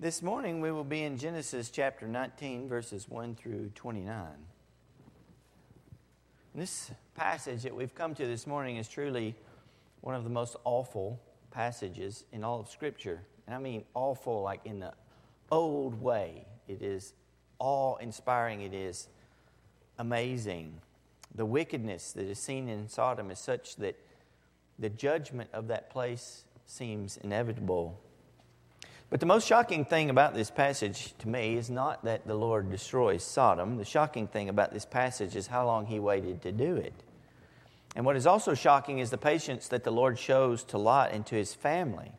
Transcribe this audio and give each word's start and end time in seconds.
This 0.00 0.22
morning 0.22 0.62
we 0.62 0.72
will 0.72 0.82
be 0.82 1.02
in 1.02 1.18
Genesis 1.18 1.68
chapter 1.68 2.08
19, 2.08 2.70
verses 2.70 3.06
1 3.06 3.34
through 3.34 3.70
29. 3.74 4.28
This 6.54 6.90
passage 7.14 7.64
that 7.64 7.76
we've 7.76 7.94
come 7.94 8.14
to 8.14 8.26
this 8.26 8.46
morning 8.46 8.78
is 8.78 8.88
truly 8.88 9.34
one 10.00 10.14
of 10.14 10.24
the 10.24 10.30
most 10.30 10.56
awful 10.64 11.20
passages 11.50 12.24
in 12.32 12.44
all 12.44 12.60
of 12.60 12.70
Scripture. 12.70 13.20
And 13.46 13.54
I 13.54 13.58
mean 13.58 13.84
awful, 13.92 14.40
like 14.40 14.62
in 14.64 14.80
the 14.80 14.94
old 15.50 16.00
way. 16.00 16.46
It 16.66 16.80
is 16.80 17.12
awe 17.58 17.96
inspiring, 17.96 18.62
it 18.62 18.72
is 18.72 19.08
amazing. 19.98 20.80
The 21.34 21.44
wickedness 21.44 22.12
that 22.12 22.24
is 22.24 22.38
seen 22.38 22.70
in 22.70 22.88
Sodom 22.88 23.30
is 23.30 23.38
such 23.38 23.76
that 23.76 23.96
the 24.78 24.88
judgment 24.88 25.50
of 25.52 25.68
that 25.68 25.90
place 25.90 26.44
seems 26.64 27.18
inevitable. 27.18 28.00
But 29.10 29.18
the 29.18 29.26
most 29.26 29.48
shocking 29.48 29.84
thing 29.84 30.08
about 30.08 30.34
this 30.34 30.52
passage 30.52 31.14
to 31.18 31.28
me 31.28 31.56
is 31.56 31.68
not 31.68 32.04
that 32.04 32.28
the 32.28 32.36
Lord 32.36 32.70
destroys 32.70 33.24
Sodom. 33.24 33.76
The 33.76 33.84
shocking 33.84 34.28
thing 34.28 34.48
about 34.48 34.72
this 34.72 34.86
passage 34.86 35.34
is 35.34 35.48
how 35.48 35.66
long 35.66 35.86
he 35.86 35.98
waited 35.98 36.42
to 36.42 36.52
do 36.52 36.76
it. 36.76 36.94
And 37.96 38.06
what 38.06 38.14
is 38.14 38.24
also 38.24 38.54
shocking 38.54 39.00
is 39.00 39.10
the 39.10 39.18
patience 39.18 39.66
that 39.68 39.82
the 39.82 39.90
Lord 39.90 40.16
shows 40.16 40.62
to 40.64 40.78
Lot 40.78 41.10
and 41.10 41.26
to 41.26 41.34
his 41.34 41.52
family. 41.54 42.12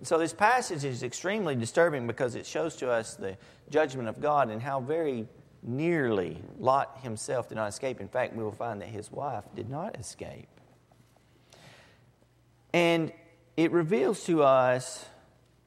And 0.00 0.08
so 0.08 0.18
this 0.18 0.32
passage 0.32 0.84
is 0.84 1.04
extremely 1.04 1.54
disturbing 1.54 2.08
because 2.08 2.34
it 2.34 2.46
shows 2.46 2.74
to 2.76 2.90
us 2.90 3.14
the 3.14 3.38
judgment 3.70 4.08
of 4.08 4.20
God 4.20 4.50
and 4.50 4.60
how 4.60 4.80
very 4.80 5.28
nearly 5.62 6.42
Lot 6.58 6.98
himself 7.02 7.48
did 7.48 7.54
not 7.54 7.68
escape. 7.68 8.00
In 8.00 8.08
fact, 8.08 8.34
we 8.34 8.42
will 8.42 8.50
find 8.50 8.82
that 8.82 8.88
his 8.88 9.10
wife 9.12 9.44
did 9.54 9.70
not 9.70 9.96
escape. 9.98 10.48
And 12.72 13.12
it 13.56 13.70
reveals 13.70 14.24
to 14.24 14.42
us 14.42 15.06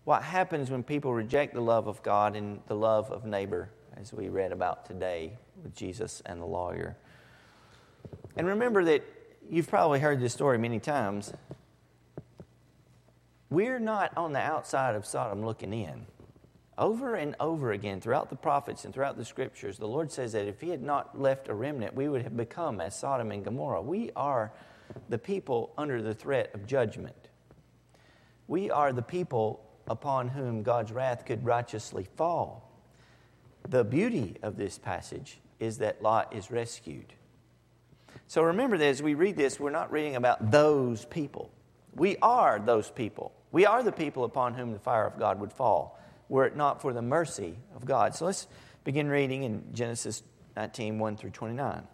what 0.10 0.24
happens 0.24 0.72
when 0.72 0.82
people 0.82 1.14
reject 1.14 1.54
the 1.54 1.62
love 1.62 1.86
of 1.86 2.02
God 2.02 2.36
and 2.36 2.62
the 2.66 2.74
love 2.74 3.12
of 3.12 3.26
neighbor, 3.26 3.70
as 3.96 4.12
we 4.12 4.28
read 4.28 4.52
about 4.52 4.84
today 4.84 5.34
with 5.62 5.76
Jesus 5.76 6.24
and 6.26 6.42
the 6.42 6.48
lawyer. 6.48 6.98
And 8.36 8.48
remember 8.48 8.84
that 8.86 9.04
you've 9.52 9.68
probably 9.68 10.00
heard 10.00 10.20
this 10.20 10.34
story 10.34 10.58
many 10.58 10.80
times. 10.80 11.32
We're 13.52 13.78
not 13.78 14.18
on 14.18 14.34
the 14.34 14.40
outside 14.40 14.96
of 14.96 15.06
Sodom 15.06 15.46
looking 15.46 15.74
in. 15.74 16.08
Over 16.76 17.14
and 17.14 17.36
over 17.40 17.72
again, 17.72 18.02
throughout 18.02 18.32
the 18.32 18.36
prophets 18.36 18.86
and 18.86 18.94
throughout 18.96 19.16
the 19.16 19.26
scriptures, 19.26 19.78
the 19.78 19.88
Lord 19.88 20.12
says 20.12 20.32
that 20.32 20.48
if 20.48 20.60
He 20.60 20.70
had 20.70 20.82
not 20.82 21.22
left 21.22 21.50
a 21.50 21.54
remnant, 21.54 21.94
we 21.94 22.10
would 22.10 22.24
have 22.24 22.36
become 22.36 22.82
as 22.82 22.98
Sodom 22.98 23.30
and 23.32 23.46
Gomorrah. 23.46 23.84
We 23.84 24.10
are 24.16 24.54
the 25.08 25.20
people 25.20 25.72
under 25.78 26.02
the 26.02 26.16
threat 26.16 26.50
of 26.56 26.66
judgment. 26.66 27.30
We 28.48 28.72
are 28.72 28.92
the 28.92 29.04
people 29.04 29.69
upon 29.90 30.30
whom 30.30 30.64
God's 30.64 30.92
wrath 30.92 31.26
could 31.26 31.44
righteously 31.44 32.08
fall. 32.16 32.70
The 33.68 33.84
beauty 33.84 34.38
of 34.42 34.56
this 34.56 34.78
passage 34.78 35.40
is 35.60 35.80
that 35.80 36.02
Lot 36.02 36.34
is 36.36 36.52
rescued. 36.52 37.14
So 38.28 38.44
remember 38.44 38.78
that 38.78 38.86
as 38.86 39.04
we 39.04 39.16
read 39.16 39.36
this, 39.36 39.60
we're 39.60 39.72
not 39.72 39.92
reading 39.92 40.16
about 40.16 40.52
those 40.52 41.06
people. 41.06 41.52
We 41.96 42.18
are 42.22 42.60
those 42.60 42.90
people. 42.90 43.34
We 43.52 43.66
are 43.66 43.84
the 43.84 43.92
people 43.92 44.24
upon 44.24 44.54
whom 44.54 44.72
the 44.72 44.80
fire 44.80 45.08
of 45.08 45.18
God 45.18 45.40
would 45.40 45.52
fall, 45.52 46.00
were 46.30 46.46
it 46.46 46.56
not 46.56 46.82
for 46.82 46.94
the 46.94 47.02
mercy 47.02 47.56
of 47.76 47.86
God. 47.86 48.16
So 48.16 48.26
let's 48.26 48.48
begin 48.84 49.10
reading 49.10 49.44
in 49.44 49.64
Genesis 49.74 50.24
19 50.56 51.00
1 51.00 51.18
through 51.18 51.32
29. 51.32 51.88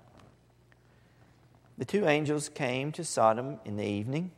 The 1.78 1.86
two 1.86 2.08
angels 2.08 2.50
came 2.50 2.92
to 2.94 3.04
Sodom 3.04 3.60
in 3.66 3.78
the 3.78 3.86
evening, 3.86 4.32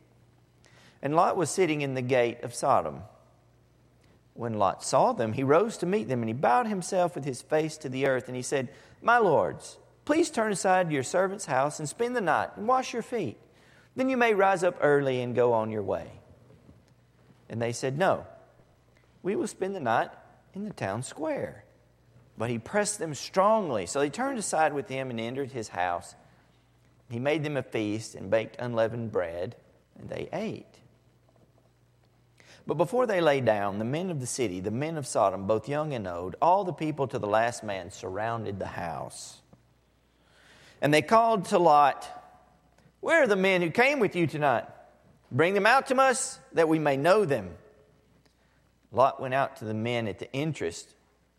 and 1.02 1.14
Lot 1.14 1.36
was 1.36 1.50
sitting 1.50 1.82
in 1.82 1.94
the 1.94 2.02
gate 2.02 2.42
of 2.42 2.54
Sodom. 2.54 3.02
When 4.38 4.54
Lot 4.54 4.84
saw 4.84 5.12
them, 5.14 5.32
he 5.32 5.42
rose 5.42 5.76
to 5.78 5.86
meet 5.86 6.06
them, 6.06 6.22
and 6.22 6.28
he 6.28 6.32
bowed 6.32 6.68
himself 6.68 7.16
with 7.16 7.24
his 7.24 7.42
face 7.42 7.76
to 7.78 7.88
the 7.88 8.06
earth, 8.06 8.28
and 8.28 8.36
he 8.36 8.42
said, 8.42 8.68
My 9.02 9.18
lords, 9.18 9.78
please 10.04 10.30
turn 10.30 10.52
aside 10.52 10.86
to 10.86 10.94
your 10.94 11.02
servant's 11.02 11.46
house 11.46 11.80
and 11.80 11.88
spend 11.88 12.14
the 12.14 12.20
night 12.20 12.50
and 12.54 12.68
wash 12.68 12.92
your 12.92 13.02
feet. 13.02 13.36
Then 13.96 14.08
you 14.08 14.16
may 14.16 14.34
rise 14.34 14.62
up 14.62 14.78
early 14.80 15.22
and 15.22 15.34
go 15.34 15.54
on 15.54 15.72
your 15.72 15.82
way. 15.82 16.20
And 17.48 17.60
they 17.60 17.72
said, 17.72 17.98
No, 17.98 18.26
we 19.24 19.34
will 19.34 19.48
spend 19.48 19.74
the 19.74 19.80
night 19.80 20.10
in 20.54 20.62
the 20.62 20.72
town 20.72 21.02
square. 21.02 21.64
But 22.36 22.48
he 22.48 22.60
pressed 22.60 23.00
them 23.00 23.14
strongly. 23.14 23.86
So 23.86 23.98
they 23.98 24.08
turned 24.08 24.38
aside 24.38 24.72
with 24.72 24.88
him 24.88 25.10
and 25.10 25.18
entered 25.18 25.50
his 25.50 25.70
house. 25.70 26.14
He 27.10 27.18
made 27.18 27.42
them 27.42 27.56
a 27.56 27.62
feast 27.64 28.14
and 28.14 28.30
baked 28.30 28.54
unleavened 28.60 29.10
bread, 29.10 29.56
and 29.98 30.08
they 30.08 30.28
ate. 30.32 30.78
But 32.68 32.76
before 32.76 33.06
they 33.06 33.22
lay 33.22 33.40
down, 33.40 33.78
the 33.78 33.86
men 33.86 34.10
of 34.10 34.20
the 34.20 34.26
city, 34.26 34.60
the 34.60 34.70
men 34.70 34.98
of 34.98 35.06
Sodom, 35.06 35.46
both 35.46 35.70
young 35.70 35.94
and 35.94 36.06
old, 36.06 36.36
all 36.42 36.64
the 36.64 36.72
people 36.74 37.08
to 37.08 37.18
the 37.18 37.26
last 37.26 37.64
man 37.64 37.90
surrounded 37.90 38.58
the 38.58 38.66
house. 38.66 39.38
And 40.82 40.92
they 40.92 41.00
called 41.00 41.46
to 41.46 41.58
Lot, 41.58 42.06
Where 43.00 43.22
are 43.22 43.26
the 43.26 43.36
men 43.36 43.62
who 43.62 43.70
came 43.70 44.00
with 44.00 44.14
you 44.14 44.26
tonight? 44.26 44.66
Bring 45.32 45.54
them 45.54 45.64
out 45.64 45.86
to 45.86 45.96
us 45.96 46.38
that 46.52 46.68
we 46.68 46.78
may 46.78 46.98
know 46.98 47.24
them. 47.24 47.52
Lot 48.92 49.18
went 49.18 49.32
out 49.32 49.56
to 49.56 49.64
the 49.64 49.72
men 49.72 50.06
at 50.06 50.18
the 50.18 50.34
entrance, 50.36 50.86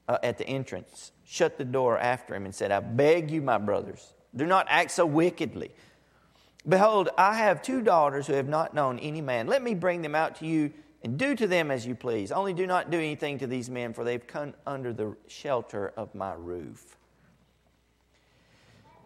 uh, 0.07 0.17
at 0.23 0.39
the 0.39 0.47
entrance, 0.47 1.11
shut 1.27 1.59
the 1.59 1.65
door 1.65 1.99
after 1.99 2.33
him, 2.33 2.45
and 2.45 2.55
said, 2.55 2.71
I 2.71 2.79
beg 2.79 3.29
you, 3.29 3.43
my 3.43 3.59
brothers, 3.59 4.15
do 4.35 4.47
not 4.47 4.65
act 4.67 4.89
so 4.89 5.05
wickedly. 5.05 5.69
Behold, 6.67 7.09
I 7.19 7.35
have 7.35 7.61
two 7.61 7.83
daughters 7.83 8.25
who 8.25 8.33
have 8.33 8.49
not 8.49 8.73
known 8.73 8.97
any 8.97 9.21
man. 9.21 9.45
Let 9.45 9.61
me 9.61 9.75
bring 9.75 10.01
them 10.01 10.15
out 10.15 10.37
to 10.37 10.47
you 10.47 10.73
and 11.03 11.17
do 11.17 11.35
to 11.35 11.47
them 11.47 11.71
as 11.71 11.85
you 11.85 11.95
please. 11.95 12.31
Only 12.31 12.53
do 12.53 12.67
not 12.67 12.91
do 12.91 12.97
anything 12.97 13.37
to 13.39 13.47
these 13.47 13.69
men, 13.69 13.93
for 13.93 14.03
they've 14.03 14.25
come 14.25 14.53
under 14.65 14.91
the 14.91 15.15
shelter 15.27 15.93
of 15.95 16.13
my 16.13 16.33
roof. 16.33 16.97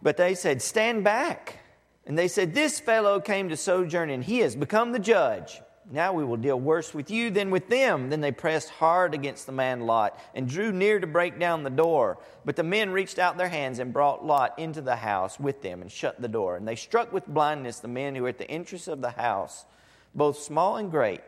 But 0.02 0.16
they 0.16 0.34
said, 0.34 0.60
Stand 0.60 1.04
back. 1.04 1.60
And 2.06 2.18
they 2.18 2.28
said, 2.28 2.54
This 2.54 2.80
fellow 2.80 3.20
came 3.20 3.48
to 3.48 3.56
sojourn, 3.56 4.10
and 4.10 4.24
he 4.24 4.40
has 4.40 4.56
become 4.56 4.92
the 4.92 4.98
judge. 4.98 5.60
Now 5.90 6.14
we 6.14 6.24
will 6.24 6.38
deal 6.38 6.58
worse 6.58 6.94
with 6.94 7.10
you 7.10 7.30
than 7.30 7.50
with 7.50 7.68
them. 7.68 8.08
Then 8.08 8.22
they 8.22 8.32
pressed 8.32 8.70
hard 8.70 9.12
against 9.14 9.46
the 9.46 9.52
man 9.52 9.82
Lot 9.82 10.18
and 10.34 10.48
drew 10.48 10.72
near 10.72 10.98
to 10.98 11.06
break 11.06 11.38
down 11.38 11.62
the 11.62 11.70
door. 11.70 12.18
But 12.44 12.56
the 12.56 12.62
men 12.62 12.90
reached 12.90 13.18
out 13.18 13.36
their 13.36 13.50
hands 13.50 13.78
and 13.78 13.92
brought 13.92 14.24
Lot 14.24 14.58
into 14.58 14.80
the 14.80 14.96
house 14.96 15.38
with 15.38 15.60
them 15.60 15.82
and 15.82 15.92
shut 15.92 16.20
the 16.20 16.28
door. 16.28 16.56
And 16.56 16.66
they 16.66 16.74
struck 16.74 17.12
with 17.12 17.26
blindness 17.26 17.80
the 17.80 17.88
men 17.88 18.14
who 18.14 18.22
were 18.22 18.30
at 18.30 18.38
the 18.38 18.50
entrance 18.50 18.88
of 18.88 19.02
the 19.02 19.10
house, 19.10 19.66
both 20.14 20.38
small 20.38 20.76
and 20.76 20.90
great 20.90 21.20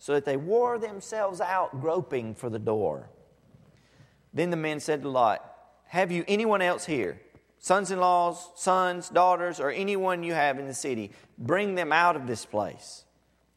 so 0.00 0.14
that 0.14 0.24
they 0.24 0.36
wore 0.36 0.78
themselves 0.78 1.40
out 1.40 1.80
groping 1.80 2.34
for 2.34 2.50
the 2.50 2.58
door. 2.58 3.10
Then 4.32 4.50
the 4.50 4.56
men 4.56 4.80
said 4.80 5.02
to 5.02 5.08
Lot, 5.08 5.44
Have 5.88 6.10
you 6.10 6.24
anyone 6.26 6.62
else 6.62 6.86
here? 6.86 7.20
Sons 7.58 7.90
in 7.90 8.00
laws, 8.00 8.48
sons, 8.56 9.10
daughters, 9.10 9.60
or 9.60 9.70
anyone 9.70 10.22
you 10.22 10.32
have 10.32 10.58
in 10.58 10.66
the 10.66 10.74
city? 10.74 11.12
Bring 11.36 11.74
them 11.74 11.92
out 11.92 12.16
of 12.16 12.26
this 12.26 12.46
place. 12.46 13.04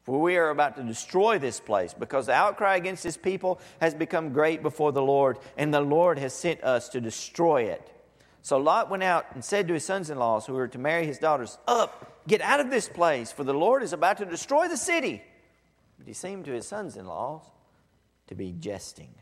For 0.02 0.20
we 0.20 0.36
are 0.36 0.50
about 0.50 0.76
to 0.76 0.82
destroy 0.82 1.38
this 1.38 1.60
place, 1.60 1.94
because 1.94 2.26
the 2.26 2.34
outcry 2.34 2.76
against 2.76 3.02
this 3.02 3.16
people 3.16 3.58
has 3.80 3.94
become 3.94 4.34
great 4.34 4.62
before 4.62 4.92
the 4.92 5.00
Lord, 5.00 5.38
and 5.56 5.72
the 5.72 5.80
Lord 5.80 6.18
has 6.18 6.34
sent 6.34 6.62
us 6.62 6.90
to 6.90 7.00
destroy 7.00 7.62
it. 7.62 7.90
So 8.42 8.58
Lot 8.58 8.90
went 8.90 9.02
out 9.02 9.24
and 9.32 9.42
said 9.42 9.66
to 9.68 9.74
his 9.74 9.86
sons 9.86 10.10
in 10.10 10.18
laws 10.18 10.44
who 10.44 10.52
were 10.52 10.68
to 10.68 10.78
marry 10.78 11.06
his 11.06 11.16
daughters, 11.18 11.56
Up, 11.66 12.22
get 12.28 12.42
out 12.42 12.60
of 12.60 12.68
this 12.68 12.86
place, 12.86 13.32
for 13.32 13.44
the 13.44 13.54
Lord 13.54 13.82
is 13.82 13.94
about 13.94 14.18
to 14.18 14.26
destroy 14.26 14.68
the 14.68 14.76
city. 14.76 15.22
But 16.04 16.10
he 16.10 16.14
seemed 16.14 16.44
to 16.44 16.52
his 16.52 16.66
sons 16.66 16.98
in 16.98 17.06
law 17.06 17.40
to 18.26 18.34
be 18.34 18.52
jesting. 18.52 19.14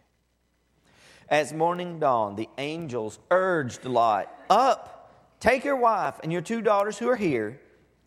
As 1.28 1.52
morning 1.52 2.00
dawned, 2.00 2.36
the 2.36 2.48
angels 2.58 3.20
urged 3.30 3.84
Lot, 3.84 4.34
Up, 4.50 5.38
take 5.38 5.64
your 5.64 5.76
wife 5.76 6.18
and 6.24 6.32
your 6.32 6.40
two 6.40 6.60
daughters 6.60 6.98
who 6.98 7.08
are 7.08 7.16
here, 7.16 7.60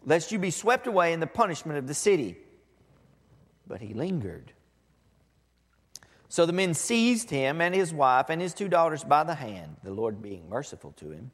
lest 0.05 0.33
you 0.33 0.39
be 0.39 0.51
swept 0.51 0.87
away 0.87 1.13
in 1.13 1.21
the 1.21 1.27
punishment 1.27 1.79
of 1.79 1.87
the 1.87 1.93
city. 1.93 2.35
But 3.65 3.79
he 3.79 3.93
lingered. 3.93 4.51
So 6.27 6.45
the 6.45 6.51
men 6.51 6.73
seized 6.73 7.29
him 7.29 7.61
and 7.61 7.73
his 7.73 7.93
wife 7.93 8.29
and 8.29 8.41
his 8.41 8.53
two 8.53 8.67
daughters 8.67 9.05
by 9.05 9.23
the 9.23 9.35
hand, 9.35 9.77
the 9.83 9.93
Lord 9.93 10.21
being 10.21 10.49
merciful 10.49 10.91
to 10.97 11.11
him. 11.11 11.31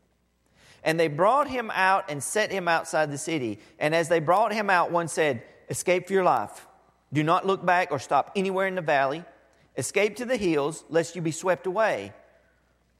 And 0.83 0.99
they 0.99 1.07
brought 1.07 1.47
him 1.47 1.71
out 1.73 2.05
and 2.11 2.21
set 2.21 2.51
him 2.51 2.67
outside 2.67 3.09
the 3.09 3.17
city. 3.17 3.57
And 3.79 3.95
as 3.95 4.09
they 4.09 4.19
brought 4.19 4.53
him 4.53 4.69
out, 4.69 4.91
one 4.91 5.07
said, 5.07 5.41
Escape 5.69 6.05
for 6.05 6.13
your 6.13 6.23
life. 6.23 6.67
Do 7.13 7.23
not 7.23 7.45
look 7.45 7.65
back 7.65 7.91
or 7.91 7.99
stop 7.99 8.31
anywhere 8.35 8.67
in 8.67 8.75
the 8.75 8.81
valley. 8.81 9.23
Escape 9.77 10.17
to 10.17 10.25
the 10.25 10.37
hills, 10.37 10.83
lest 10.89 11.15
you 11.15 11.21
be 11.21 11.31
swept 11.31 11.65
away. 11.65 12.13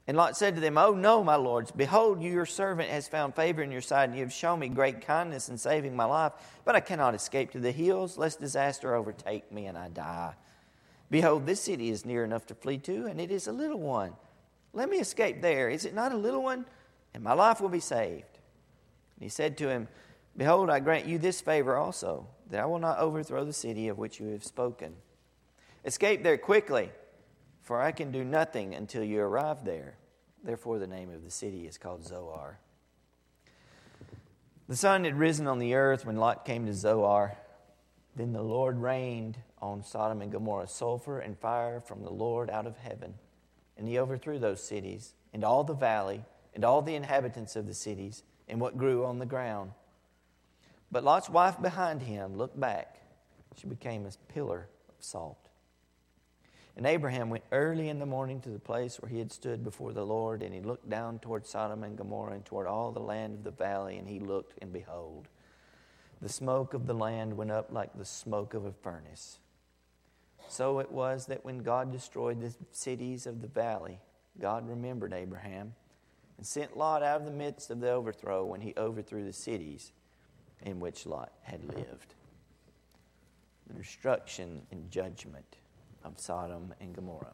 And 0.07 0.17
Lot 0.17 0.35
said 0.35 0.55
to 0.55 0.61
them, 0.61 0.77
Oh, 0.77 0.93
no, 0.93 1.23
my 1.23 1.35
lords, 1.35 1.71
behold, 1.71 2.21
you, 2.21 2.31
your 2.31 2.45
servant, 2.45 2.89
has 2.89 3.07
found 3.07 3.35
favor 3.35 3.61
in 3.61 3.71
your 3.71 3.81
sight, 3.81 4.05
and 4.05 4.15
you 4.15 4.23
have 4.23 4.33
shown 4.33 4.59
me 4.59 4.67
great 4.67 5.05
kindness 5.05 5.47
in 5.47 5.57
saving 5.57 5.95
my 5.95 6.05
life. 6.05 6.33
But 6.65 6.75
I 6.75 6.79
cannot 6.79 7.15
escape 7.15 7.51
to 7.51 7.59
the 7.59 7.71
hills, 7.71 8.17
lest 8.17 8.39
disaster 8.39 8.95
overtake 8.95 9.51
me 9.51 9.67
and 9.67 9.77
I 9.77 9.89
die. 9.89 10.33
Behold, 11.09 11.45
this 11.45 11.61
city 11.61 11.89
is 11.89 12.05
near 12.05 12.23
enough 12.23 12.45
to 12.47 12.55
flee 12.55 12.77
to, 12.79 13.05
and 13.05 13.21
it 13.21 13.31
is 13.31 13.47
a 13.47 13.51
little 13.51 13.79
one. 13.79 14.13
Let 14.73 14.89
me 14.89 14.97
escape 14.97 15.41
there. 15.41 15.69
Is 15.69 15.85
it 15.85 15.93
not 15.93 16.13
a 16.13 16.17
little 16.17 16.41
one? 16.41 16.65
And 17.13 17.23
my 17.23 17.33
life 17.33 17.61
will 17.61 17.69
be 17.69 17.81
saved. 17.81 18.39
And 19.15 19.23
he 19.23 19.29
said 19.29 19.57
to 19.57 19.69
him, 19.69 19.87
Behold, 20.37 20.69
I 20.69 20.79
grant 20.79 21.05
you 21.05 21.17
this 21.17 21.41
favor 21.41 21.75
also 21.75 22.27
that 22.49 22.61
I 22.61 22.65
will 22.65 22.79
not 22.79 22.99
overthrow 22.99 23.43
the 23.43 23.53
city 23.53 23.87
of 23.87 23.97
which 23.97 24.19
you 24.19 24.27
have 24.27 24.43
spoken. 24.43 24.95
Escape 25.85 26.23
there 26.23 26.37
quickly, 26.37 26.91
for 27.61 27.81
I 27.81 27.91
can 27.91 28.11
do 28.11 28.23
nothing 28.23 28.75
until 28.75 29.03
you 29.03 29.21
arrive 29.21 29.65
there. 29.65 29.95
Therefore, 30.43 30.79
the 30.79 30.87
name 30.87 31.11
of 31.11 31.23
the 31.23 31.31
city 31.31 31.67
is 31.67 31.77
called 31.77 32.05
Zoar. 32.05 32.59
The 34.67 34.75
sun 34.75 35.03
had 35.03 35.19
risen 35.19 35.47
on 35.47 35.59
the 35.59 35.75
earth 35.75 36.05
when 36.05 36.17
Lot 36.17 36.45
came 36.45 36.65
to 36.65 36.73
Zoar. 36.73 37.37
Then 38.15 38.33
the 38.33 38.41
Lord 38.41 38.77
rained 38.77 39.37
on 39.61 39.83
Sodom 39.83 40.21
and 40.21 40.31
Gomorrah 40.31 40.67
sulfur 40.67 41.19
and 41.19 41.37
fire 41.37 41.79
from 41.79 42.03
the 42.03 42.09
Lord 42.09 42.49
out 42.49 42.65
of 42.65 42.77
heaven. 42.77 43.15
And 43.77 43.87
he 43.87 43.99
overthrew 43.99 44.39
those 44.39 44.63
cities, 44.63 45.13
and 45.33 45.43
all 45.43 45.63
the 45.63 45.73
valley, 45.73 46.23
and 46.53 46.65
all 46.65 46.81
the 46.81 46.95
inhabitants 46.95 47.55
of 47.55 47.67
the 47.67 47.73
cities, 47.73 48.23
and 48.47 48.59
what 48.59 48.77
grew 48.77 49.05
on 49.05 49.19
the 49.19 49.25
ground. 49.25 49.71
But 50.91 51.03
Lot's 51.03 51.29
wife 51.29 51.61
behind 51.61 52.01
him 52.01 52.35
looked 52.35 52.59
back. 52.59 52.97
She 53.55 53.67
became 53.67 54.05
a 54.05 54.33
pillar 54.33 54.67
of 54.89 55.03
salt. 55.03 55.37
And 56.75 56.85
Abraham 56.85 57.29
went 57.29 57.43
early 57.51 57.89
in 57.89 57.99
the 57.99 58.05
morning 58.05 58.41
to 58.41 58.49
the 58.49 58.59
place 58.59 58.97
where 58.99 59.09
he 59.09 59.19
had 59.19 59.31
stood 59.31 59.63
before 59.63 59.93
the 59.93 60.05
Lord, 60.05 60.41
and 60.41 60.53
he 60.53 60.61
looked 60.61 60.89
down 60.89 61.19
toward 61.19 61.45
Sodom 61.45 61.83
and 61.83 61.97
Gomorrah 61.97 62.33
and 62.33 62.45
toward 62.45 62.67
all 62.67 62.91
the 62.91 62.99
land 62.99 63.35
of 63.35 63.43
the 63.43 63.51
valley, 63.51 63.97
and 63.97 64.07
he 64.07 64.19
looked, 64.19 64.57
and 64.61 64.71
behold, 64.71 65.27
the 66.21 66.29
smoke 66.29 66.73
of 66.73 66.87
the 66.87 66.93
land 66.93 67.35
went 67.35 67.51
up 67.51 67.71
like 67.71 67.97
the 67.97 68.05
smoke 68.05 68.53
of 68.53 68.65
a 68.65 68.71
furnace. 68.71 69.39
So 70.47 70.79
it 70.79 70.91
was 70.91 71.25
that 71.27 71.43
when 71.43 71.59
God 71.59 71.91
destroyed 71.91 72.41
the 72.41 72.53
cities 72.71 73.25
of 73.25 73.41
the 73.41 73.47
valley, 73.47 73.99
God 74.39 74.67
remembered 74.67 75.13
Abraham 75.13 75.73
and 76.37 76.45
sent 76.45 76.77
Lot 76.77 77.03
out 77.03 77.21
of 77.21 77.25
the 77.25 77.31
midst 77.31 77.69
of 77.69 77.79
the 77.79 77.91
overthrow 77.91 78.45
when 78.45 78.61
he 78.61 78.73
overthrew 78.77 79.25
the 79.25 79.33
cities 79.33 79.91
in 80.63 80.79
which 80.79 81.05
Lot 81.05 81.31
had 81.43 81.63
lived. 81.63 82.15
The 83.67 83.73
destruction 83.73 84.61
and 84.71 84.89
judgment 84.91 85.57
of 86.03 86.19
Sodom 86.19 86.73
and 86.79 86.93
Gomorrah. 86.93 87.33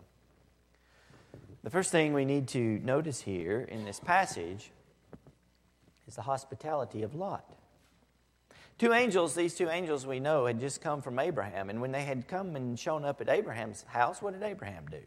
The 1.63 1.69
first 1.69 1.91
thing 1.91 2.13
we 2.13 2.25
need 2.25 2.47
to 2.50 2.59
notice 2.59 3.21
here 3.21 3.68
in 3.69 3.83
this 3.83 4.00
passage 4.00 4.71
is 6.07 6.15
the 6.15 6.21
hospitality 6.21 7.03
of 7.03 7.15
Lot. 7.15 7.45
Two 8.77 8.94
angels, 8.94 9.33
these 9.33 9.56
two 9.56 9.69
angels 9.69 10.06
we 10.06 10.19
know, 10.19 10.45
had 10.45 10.59
just 10.59 10.81
come 10.81 11.01
from 11.01 11.18
Abraham. 11.18 11.69
And 11.69 11.81
when 11.81 11.91
they 11.91 12.03
had 12.03 12.27
come 12.27 12.56
and 12.56 12.77
shown 12.77 13.03
up 13.03 13.19
at 13.21 13.27
Abraham's 13.27 13.83
house, 13.88 14.21
what 14.21 14.33
did 14.33 14.44
Abraham 14.44 14.85
do? 14.91 15.01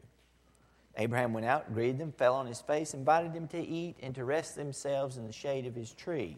Abraham 0.96 1.32
went 1.32 1.46
out, 1.46 1.72
greeted 1.72 1.98
them, 1.98 2.12
fell 2.12 2.34
on 2.34 2.46
his 2.46 2.60
face, 2.60 2.94
invited 2.94 3.32
them 3.32 3.46
to 3.48 3.58
eat 3.64 3.96
and 4.02 4.14
to 4.16 4.24
rest 4.24 4.56
themselves 4.56 5.16
in 5.16 5.26
the 5.26 5.32
shade 5.32 5.66
of 5.66 5.74
his 5.74 5.92
tree. 5.92 6.36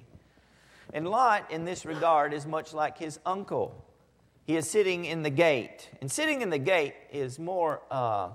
And 0.92 1.08
Lot, 1.08 1.50
in 1.50 1.64
this 1.64 1.84
regard, 1.84 2.32
is 2.32 2.46
much 2.46 2.74
like 2.74 2.98
his 2.98 3.18
uncle. 3.24 3.84
He 4.44 4.56
is 4.56 4.68
sitting 4.68 5.04
in 5.04 5.22
the 5.22 5.30
gate. 5.30 5.88
And 6.00 6.10
sitting 6.10 6.42
in 6.42 6.50
the 6.50 6.58
gate 6.58 6.94
is 7.10 7.38
more, 7.38 7.82
uh, 7.90 8.30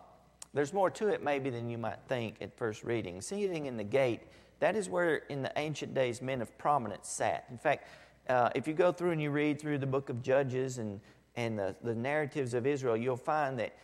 there's 0.54 0.74
more 0.74 0.90
to 0.92 1.10
it 1.10 1.24
maybe 1.24 1.50
than 1.50 1.70
you 1.70 1.78
might 1.78 2.00
think 2.08 2.36
at 2.42 2.58
first 2.58 2.84
reading. 2.84 3.22
Sitting 3.22 3.66
in 3.66 3.78
the 3.78 3.84
gate, 3.84 4.22
that 4.60 4.76
is 4.76 4.90
where 4.90 5.18
in 5.18 5.42
the 5.42 5.52
ancient 5.58 5.94
days 5.94 6.22
men 6.22 6.42
of 6.42 6.58
prominence 6.58 7.10
sat. 7.10 7.46
In 7.52 7.58
fact, 7.58 7.88
uh, 8.30 8.50
if 8.56 8.68
you 8.68 8.74
go 8.74 8.92
through 8.92 9.12
and 9.12 9.22
you 9.22 9.32
read 9.32 9.60
through 9.60 9.78
the 9.78 9.88
book 9.88 10.10
of 10.10 10.22
Judges 10.22 10.78
and, 10.78 11.00
and 11.36 11.60
the, 11.60 11.76
the 11.84 11.96
narratives 11.96 12.54
of 12.54 12.66
Israel, 12.66 12.98
you'll 12.98 13.16
find 13.16 13.60
that 13.60 13.76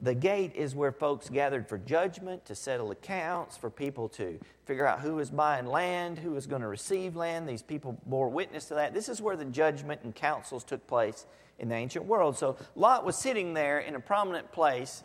the 0.00 0.14
gate 0.14 0.54
is 0.54 0.74
where 0.74 0.92
folks 0.92 1.30
gathered 1.30 1.66
for 1.66 1.78
judgment, 1.78 2.44
to 2.46 2.54
settle 2.54 2.90
accounts, 2.90 3.56
for 3.56 3.70
people 3.70 4.10
to 4.10 4.38
figure 4.66 4.86
out 4.86 5.00
who 5.00 5.14
was 5.14 5.30
buying 5.30 5.66
land, 5.66 6.18
who 6.18 6.32
was 6.32 6.46
going 6.46 6.60
to 6.60 6.68
receive 6.68 7.16
land. 7.16 7.48
These 7.48 7.62
people 7.62 7.98
bore 8.04 8.28
witness 8.28 8.66
to 8.66 8.74
that. 8.74 8.92
This 8.92 9.08
is 9.08 9.22
where 9.22 9.36
the 9.36 9.46
judgment 9.46 10.02
and 10.04 10.14
councils 10.14 10.64
took 10.64 10.86
place 10.86 11.24
in 11.58 11.70
the 11.70 11.74
ancient 11.74 12.04
world. 12.04 12.36
So 12.36 12.56
Lot 12.74 13.06
was 13.06 13.16
sitting 13.16 13.54
there 13.54 13.78
in 13.78 13.94
a 13.94 14.00
prominent 14.00 14.52
place 14.52 15.02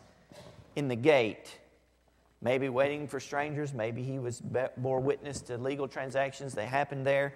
in 0.76 0.88
the 0.88 0.96
gate, 0.96 1.58
maybe 2.42 2.68
waiting 2.68 3.08
for 3.08 3.18
strangers. 3.18 3.72
Maybe 3.72 4.02
he 4.02 4.18
was 4.18 4.42
bore 4.76 5.00
witness 5.00 5.40
to 5.42 5.56
legal 5.56 5.88
transactions 5.88 6.52
that 6.54 6.66
happened 6.66 7.06
there. 7.06 7.34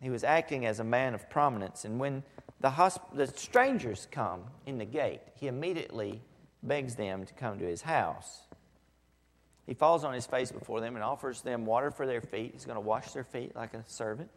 He 0.00 0.10
was 0.10 0.22
acting 0.22 0.66
as 0.66 0.78
a 0.78 0.84
man 0.84 1.14
of 1.14 1.28
prominence. 1.28 1.84
And 1.84 1.98
when 1.98 2.22
the, 2.60 2.70
hosp- 2.70 3.14
the 3.14 3.26
strangers 3.26 4.06
come 4.12 4.44
in 4.66 4.78
the 4.78 4.84
gate, 4.84 5.20
he 5.34 5.48
immediately 5.48 6.22
begs 6.62 6.94
them 6.94 7.24
to 7.24 7.34
come 7.34 7.58
to 7.58 7.66
his 7.66 7.82
house. 7.82 8.42
He 9.66 9.74
falls 9.74 10.04
on 10.04 10.14
his 10.14 10.26
face 10.26 10.50
before 10.50 10.80
them 10.80 10.96
and 10.96 11.04
offers 11.04 11.42
them 11.42 11.64
water 11.64 11.90
for 11.90 12.06
their 12.06 12.20
feet. 12.20 12.52
He's 12.54 12.64
going 12.64 12.76
to 12.76 12.80
wash 12.80 13.12
their 13.12 13.24
feet 13.24 13.54
like 13.54 13.74
a 13.74 13.84
servant. 13.86 14.30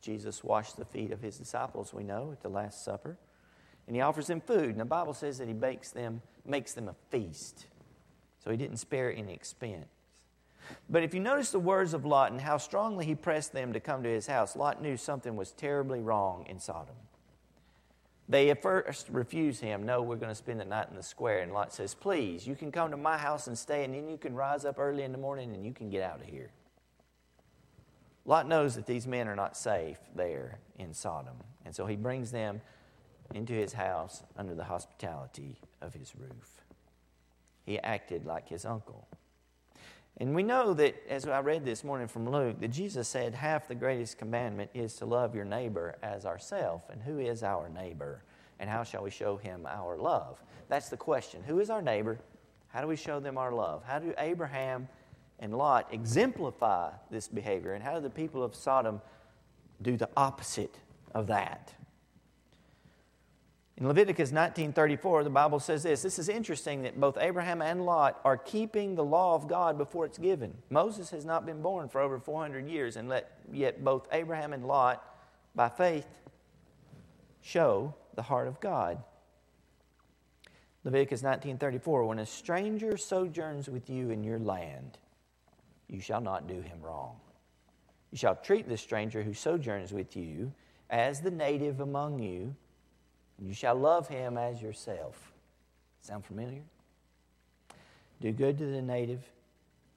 Jesus 0.00 0.44
washed 0.44 0.76
the 0.76 0.84
feet 0.84 1.10
of 1.10 1.20
his 1.20 1.36
disciples, 1.36 1.92
we 1.92 2.04
know, 2.04 2.30
at 2.32 2.42
the 2.42 2.48
Last 2.48 2.84
Supper 2.84 3.18
and 3.88 3.96
he 3.96 4.02
offers 4.02 4.28
them 4.28 4.40
food. 4.40 4.68
And 4.68 4.78
the 4.78 4.84
Bible 4.84 5.14
says 5.14 5.38
that 5.38 5.48
he 5.48 5.54
makes 5.54 5.90
them, 5.90 6.20
makes 6.44 6.74
them 6.74 6.88
a 6.88 6.94
feast. 7.10 7.66
So 8.44 8.50
he 8.50 8.56
didn't 8.56 8.76
spare 8.76 9.12
any 9.12 9.32
expense. 9.32 9.86
But 10.90 11.02
if 11.02 11.14
you 11.14 11.20
notice 11.20 11.50
the 11.50 11.58
words 11.58 11.94
of 11.94 12.04
Lot 12.04 12.30
and 12.30 12.40
how 12.40 12.58
strongly 12.58 13.06
he 13.06 13.14
pressed 13.14 13.54
them 13.54 13.72
to 13.72 13.80
come 13.80 14.02
to 14.02 14.08
his 14.08 14.26
house, 14.26 14.54
Lot 14.54 14.82
knew 14.82 14.98
something 14.98 15.34
was 15.34 15.52
terribly 15.52 16.00
wrong 16.00 16.44
in 16.46 16.60
Sodom. 16.60 16.94
They 18.28 18.50
at 18.50 18.60
first 18.60 19.08
refuse 19.08 19.58
him. 19.58 19.84
No, 19.84 20.02
we're 20.02 20.16
going 20.16 20.28
to 20.28 20.34
spend 20.34 20.60
the 20.60 20.64
night 20.64 20.88
in 20.90 20.96
the 20.96 21.02
square. 21.02 21.40
And 21.40 21.52
Lot 21.52 21.72
says, 21.72 21.94
Please, 21.94 22.46
you 22.46 22.54
can 22.54 22.70
come 22.70 22.90
to 22.90 22.96
my 22.96 23.16
house 23.16 23.46
and 23.46 23.56
stay, 23.56 23.84
and 23.84 23.94
then 23.94 24.08
you 24.08 24.18
can 24.18 24.34
rise 24.34 24.66
up 24.66 24.78
early 24.78 25.02
in 25.02 25.12
the 25.12 25.18
morning 25.18 25.54
and 25.54 25.64
you 25.64 25.72
can 25.72 25.88
get 25.88 26.02
out 26.02 26.20
of 26.20 26.26
here. 26.26 26.50
Lot 28.26 28.46
knows 28.46 28.74
that 28.74 28.84
these 28.84 29.06
men 29.06 29.26
are 29.26 29.36
not 29.36 29.56
safe 29.56 29.98
there 30.14 30.58
in 30.78 30.92
Sodom. 30.92 31.36
And 31.64 31.74
so 31.74 31.86
he 31.86 31.96
brings 31.96 32.30
them 32.30 32.60
into 33.34 33.54
his 33.54 33.72
house 33.72 34.22
under 34.36 34.54
the 34.54 34.64
hospitality 34.64 35.56
of 35.80 35.94
his 35.94 36.14
roof. 36.14 36.62
He 37.64 37.78
acted 37.78 38.26
like 38.26 38.48
his 38.48 38.66
uncle. 38.66 39.08
And 40.20 40.34
we 40.34 40.42
know 40.42 40.74
that, 40.74 40.96
as 41.08 41.26
I 41.28 41.38
read 41.38 41.64
this 41.64 41.84
morning 41.84 42.08
from 42.08 42.28
Luke, 42.28 42.60
that 42.60 42.68
Jesus 42.68 43.06
said 43.06 43.34
half 43.34 43.68
the 43.68 43.74
greatest 43.76 44.18
commandment 44.18 44.70
is 44.74 44.94
to 44.96 45.06
love 45.06 45.32
your 45.32 45.44
neighbor 45.44 45.96
as 46.02 46.26
ourself. 46.26 46.82
And 46.90 47.00
who 47.00 47.20
is 47.20 47.44
our 47.44 47.68
neighbor? 47.68 48.24
And 48.58 48.68
how 48.68 48.82
shall 48.82 49.04
we 49.04 49.10
show 49.10 49.36
him 49.36 49.64
our 49.64 49.96
love? 49.96 50.42
That's 50.68 50.88
the 50.88 50.96
question. 50.96 51.44
Who 51.46 51.60
is 51.60 51.70
our 51.70 51.80
neighbor? 51.80 52.18
How 52.66 52.80
do 52.80 52.88
we 52.88 52.96
show 52.96 53.20
them 53.20 53.38
our 53.38 53.52
love? 53.52 53.84
How 53.84 54.00
do 54.00 54.12
Abraham 54.18 54.88
and 55.38 55.56
Lot 55.56 55.86
exemplify 55.92 56.90
this 57.12 57.28
behavior? 57.28 57.74
And 57.74 57.84
how 57.84 57.94
do 57.94 58.00
the 58.00 58.10
people 58.10 58.42
of 58.42 58.56
Sodom 58.56 59.00
do 59.82 59.96
the 59.96 60.10
opposite 60.16 60.74
of 61.14 61.28
that? 61.28 61.72
In 63.78 63.86
Leviticus 63.86 64.32
19:34, 64.32 65.22
the 65.22 65.30
Bible 65.30 65.60
says 65.60 65.84
this. 65.84 66.02
This 66.02 66.18
is 66.18 66.28
interesting 66.28 66.82
that 66.82 66.98
both 66.98 67.16
Abraham 67.16 67.62
and 67.62 67.86
Lot 67.86 68.20
are 68.24 68.36
keeping 68.36 68.96
the 68.96 69.04
law 69.04 69.36
of 69.36 69.46
God 69.46 69.78
before 69.78 70.04
it's 70.04 70.18
given. 70.18 70.52
Moses 70.68 71.10
has 71.10 71.24
not 71.24 71.46
been 71.46 71.62
born 71.62 71.88
for 71.88 72.00
over 72.00 72.18
400 72.18 72.68
years, 72.68 72.96
and 72.96 73.08
let, 73.08 73.38
yet 73.52 73.84
both 73.84 74.08
Abraham 74.10 74.52
and 74.52 74.66
Lot, 74.66 75.04
by 75.54 75.68
faith, 75.68 76.08
show 77.40 77.94
the 78.16 78.22
heart 78.22 78.48
of 78.48 78.58
God. 78.58 79.00
Leviticus 80.82 81.22
19:34, 81.22 82.04
when 82.04 82.18
a 82.18 82.26
stranger 82.26 82.96
sojourns 82.96 83.68
with 83.68 83.88
you 83.88 84.10
in 84.10 84.24
your 84.24 84.40
land, 84.40 84.98
you 85.86 86.00
shall 86.00 86.20
not 86.20 86.48
do 86.48 86.60
him 86.62 86.82
wrong. 86.82 87.20
You 88.10 88.18
shall 88.18 88.34
treat 88.34 88.68
the 88.68 88.76
stranger 88.76 89.22
who 89.22 89.34
sojourns 89.34 89.92
with 89.92 90.16
you 90.16 90.52
as 90.90 91.20
the 91.20 91.30
native 91.30 91.78
among 91.78 92.18
you 92.18 92.56
you 93.40 93.54
shall 93.54 93.74
love 93.74 94.08
him 94.08 94.36
as 94.36 94.60
yourself. 94.60 95.32
Sound 96.00 96.24
familiar? 96.24 96.62
Do 98.20 98.32
good 98.32 98.58
to 98.58 98.66
the 98.66 98.82
native, 98.82 99.20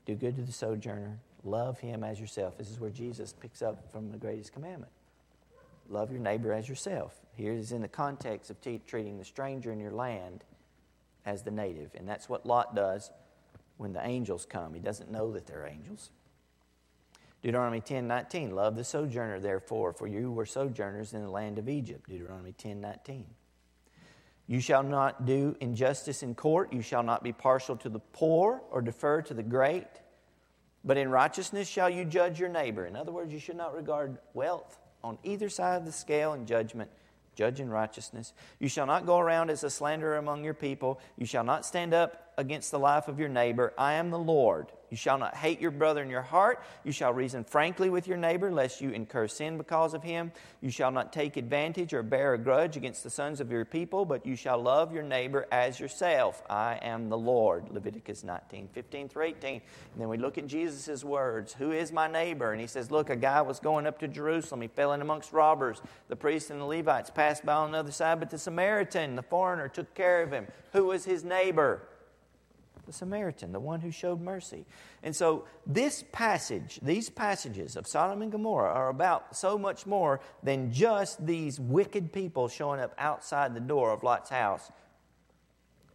do 0.06 0.16
good 0.16 0.36
to 0.36 0.42
the 0.42 0.52
sojourner, 0.52 1.18
love 1.44 1.80
him 1.80 2.04
as 2.04 2.20
yourself. 2.20 2.58
This 2.58 2.70
is 2.70 2.80
where 2.80 2.92
Jesus 2.92 3.34
picks 3.34 3.62
up 3.62 3.92
from 3.92 4.12
the 4.12 4.18
greatest 4.18 4.54
commandment. 4.54 4.92
Love 5.90 6.12
your 6.12 6.22
neighbor 6.22 6.54
as 6.54 6.70
yourself. 6.70 7.16
Here 7.36 7.54
is 7.54 7.72
in 7.72 7.82
the 7.82 7.88
context 7.88 8.50
of 8.50 8.62
t- 8.62 8.82
treating 8.86 9.18
the 9.18 9.26
stranger 9.26 9.72
in 9.72 9.80
your 9.80 9.92
land 9.92 10.44
as 11.26 11.44
the 11.44 11.52
native. 11.52 11.92
And 11.96 12.08
that's 12.08 12.30
what 12.30 12.46
Lot 12.46 12.76
does 12.76 13.12
when 13.78 13.94
the 13.94 14.06
angels 14.06 14.46
come. 14.46 14.74
He 14.74 14.80
doesn't 14.80 15.12
know 15.12 15.32
that 15.32 15.48
they're 15.48 15.68
angels. 15.68 16.12
Deuteronomy 17.42 17.82
10 17.82 18.08
19, 18.08 18.56
love 18.56 18.76
the 18.76 18.84
sojourner, 18.84 19.40
therefore, 19.40 19.94
for 19.94 20.08
you 20.08 20.32
were 20.32 20.46
sojourners 20.46 21.14
in 21.14 21.22
the 21.22 21.30
land 21.30 21.58
of 21.58 21.68
Egypt. 21.68 22.08
Deuteronomy 22.08 22.52
10 22.52 22.80
19. 22.80 23.26
You 24.48 24.60
shall 24.60 24.84
not 24.84 25.26
do 25.26 25.56
injustice 25.60 26.24
in 26.24 26.36
court. 26.36 26.74
You 26.74 26.82
shall 26.82 27.04
not 27.04 27.24
be 27.24 27.32
partial 27.32 27.78
to 27.78 27.90
the 27.90 28.00
poor 28.00 28.62
or 28.70 28.82
defer 28.82 29.22
to 29.24 29.34
the 29.34 29.44
great. 29.44 29.88
But 30.84 30.98
in 30.98 31.10
righteousness 31.10 31.68
shall 31.68 31.90
you 31.90 32.06
judge 32.06 32.40
your 32.40 32.50
neighbor. 32.50 32.86
In 32.86 32.96
other 32.96 33.12
words, 33.12 33.32
you 33.32 33.40
should 33.40 33.56
not 33.56 33.74
regard 33.74 34.18
wealth 34.34 34.80
on 35.04 35.18
either 35.24 35.48
side 35.48 35.78
of 35.78 35.86
the 35.86 35.92
scale 35.92 36.34
in 36.34 36.46
judgment. 36.46 36.92
Judge 37.34 37.60
in 37.60 37.70
righteousness. 37.70 38.34
You 38.60 38.68
shall 38.68 38.86
not 38.86 39.06
go 39.06 39.18
around 39.18 39.50
as 39.50 39.64
a 39.64 39.70
slanderer 39.70 40.18
among 40.18 40.44
your 40.44 40.54
people. 40.54 41.00
You 41.18 41.26
shall 41.26 41.44
not 41.44 41.66
stand 41.66 41.94
up 41.94 42.34
against 42.38 42.72
the 42.72 42.80
life 42.80 43.08
of 43.08 43.20
your 43.20 43.30
neighbor. 43.30 43.74
I 43.78 43.94
am 43.94 44.10
the 44.10 44.20
Lord 44.20 44.72
You 44.92 44.98
shall 44.98 45.18
not 45.18 45.36
hate 45.36 45.62
your 45.62 45.72
brother 45.72 46.04
in 46.04 46.10
your 46.10 46.22
heart. 46.22 46.62
You 46.84 46.92
shall 46.92 47.14
reason 47.14 47.46
frankly 47.46 47.90
with 47.90 48.10
your 48.10 48.18
neighbor, 48.18 48.52
lest 48.52 48.82
you 48.82 48.90
incur 48.90 49.28
sin 49.30 49.58
because 49.58 49.94
of 49.94 50.04
him. 50.04 50.34
You 50.60 50.70
shall 50.70 50.92
not 50.92 51.14
take 51.14 51.38
advantage 51.38 51.94
or 51.94 52.04
bear 52.04 52.34
a 52.34 52.38
grudge 52.38 52.76
against 52.76 53.02
the 53.04 53.10
sons 53.10 53.40
of 53.40 53.50
your 53.50 53.64
people, 53.64 54.04
but 54.04 54.26
you 54.26 54.36
shall 54.36 54.62
love 54.62 54.94
your 54.94 55.04
neighbor 55.04 55.48
as 55.50 55.80
yourself. 55.80 56.44
I 56.50 56.78
am 56.82 57.08
the 57.08 57.18
Lord. 57.18 57.70
Leviticus 57.72 58.26
19, 58.26 58.68
15 58.74 59.08
through 59.08 59.24
18. 59.24 59.54
And 59.54 59.62
then 60.02 60.10
we 60.10 60.18
look 60.18 60.38
at 60.38 60.46
Jesus' 60.46 61.06
words 61.06 61.54
Who 61.54 61.72
is 61.72 61.94
my 61.94 62.10
neighbor? 62.10 62.52
And 62.52 62.60
he 62.60 62.68
says, 62.68 62.92
Look, 62.92 63.10
a 63.10 63.16
guy 63.16 63.42
was 63.42 63.62
going 63.62 63.88
up 63.88 63.98
to 64.00 64.10
Jerusalem. 64.10 64.62
He 64.62 64.68
fell 64.68 64.92
in 64.92 65.02
amongst 65.02 65.32
robbers. 65.32 65.82
The 66.10 66.18
priests 66.18 66.50
and 66.50 66.60
the 66.60 66.66
Levites 66.66 67.10
passed 67.10 67.46
by 67.46 67.54
on 67.54 67.72
the 67.72 67.78
other 67.78 67.92
side, 67.94 68.20
but 68.20 68.30
the 68.30 68.38
Samaritan, 68.38 69.16
the 69.16 69.24
foreigner, 69.24 69.70
took 69.70 69.94
care 69.96 70.22
of 70.22 70.34
him. 70.34 70.48
Who 70.74 70.88
was 70.88 71.06
his 71.06 71.24
neighbor? 71.24 71.82
The 72.92 72.98
Samaritan, 72.98 73.54
the 73.54 73.60
one 73.60 73.80
who 73.80 73.90
showed 73.92 74.20
mercy. 74.20 74.66
And 75.02 75.16
so, 75.16 75.46
this 75.66 76.04
passage, 76.12 76.80
these 76.82 77.10
passages 77.10 77.76
of 77.78 77.88
Sodom 77.88 78.22
and 78.22 78.32
Gomorrah 78.32 78.72
are 78.72 78.90
about 78.90 79.36
so 79.36 79.58
much 79.58 79.86
more 79.86 80.20
than 80.44 80.72
just 80.72 81.26
these 81.26 81.60
wicked 81.60 82.12
people 82.12 82.50
showing 82.50 82.82
up 82.82 82.94
outside 82.98 83.56
the 83.56 83.62
door 83.62 83.92
of 83.92 84.04
Lot's 84.04 84.30
house. 84.30 84.70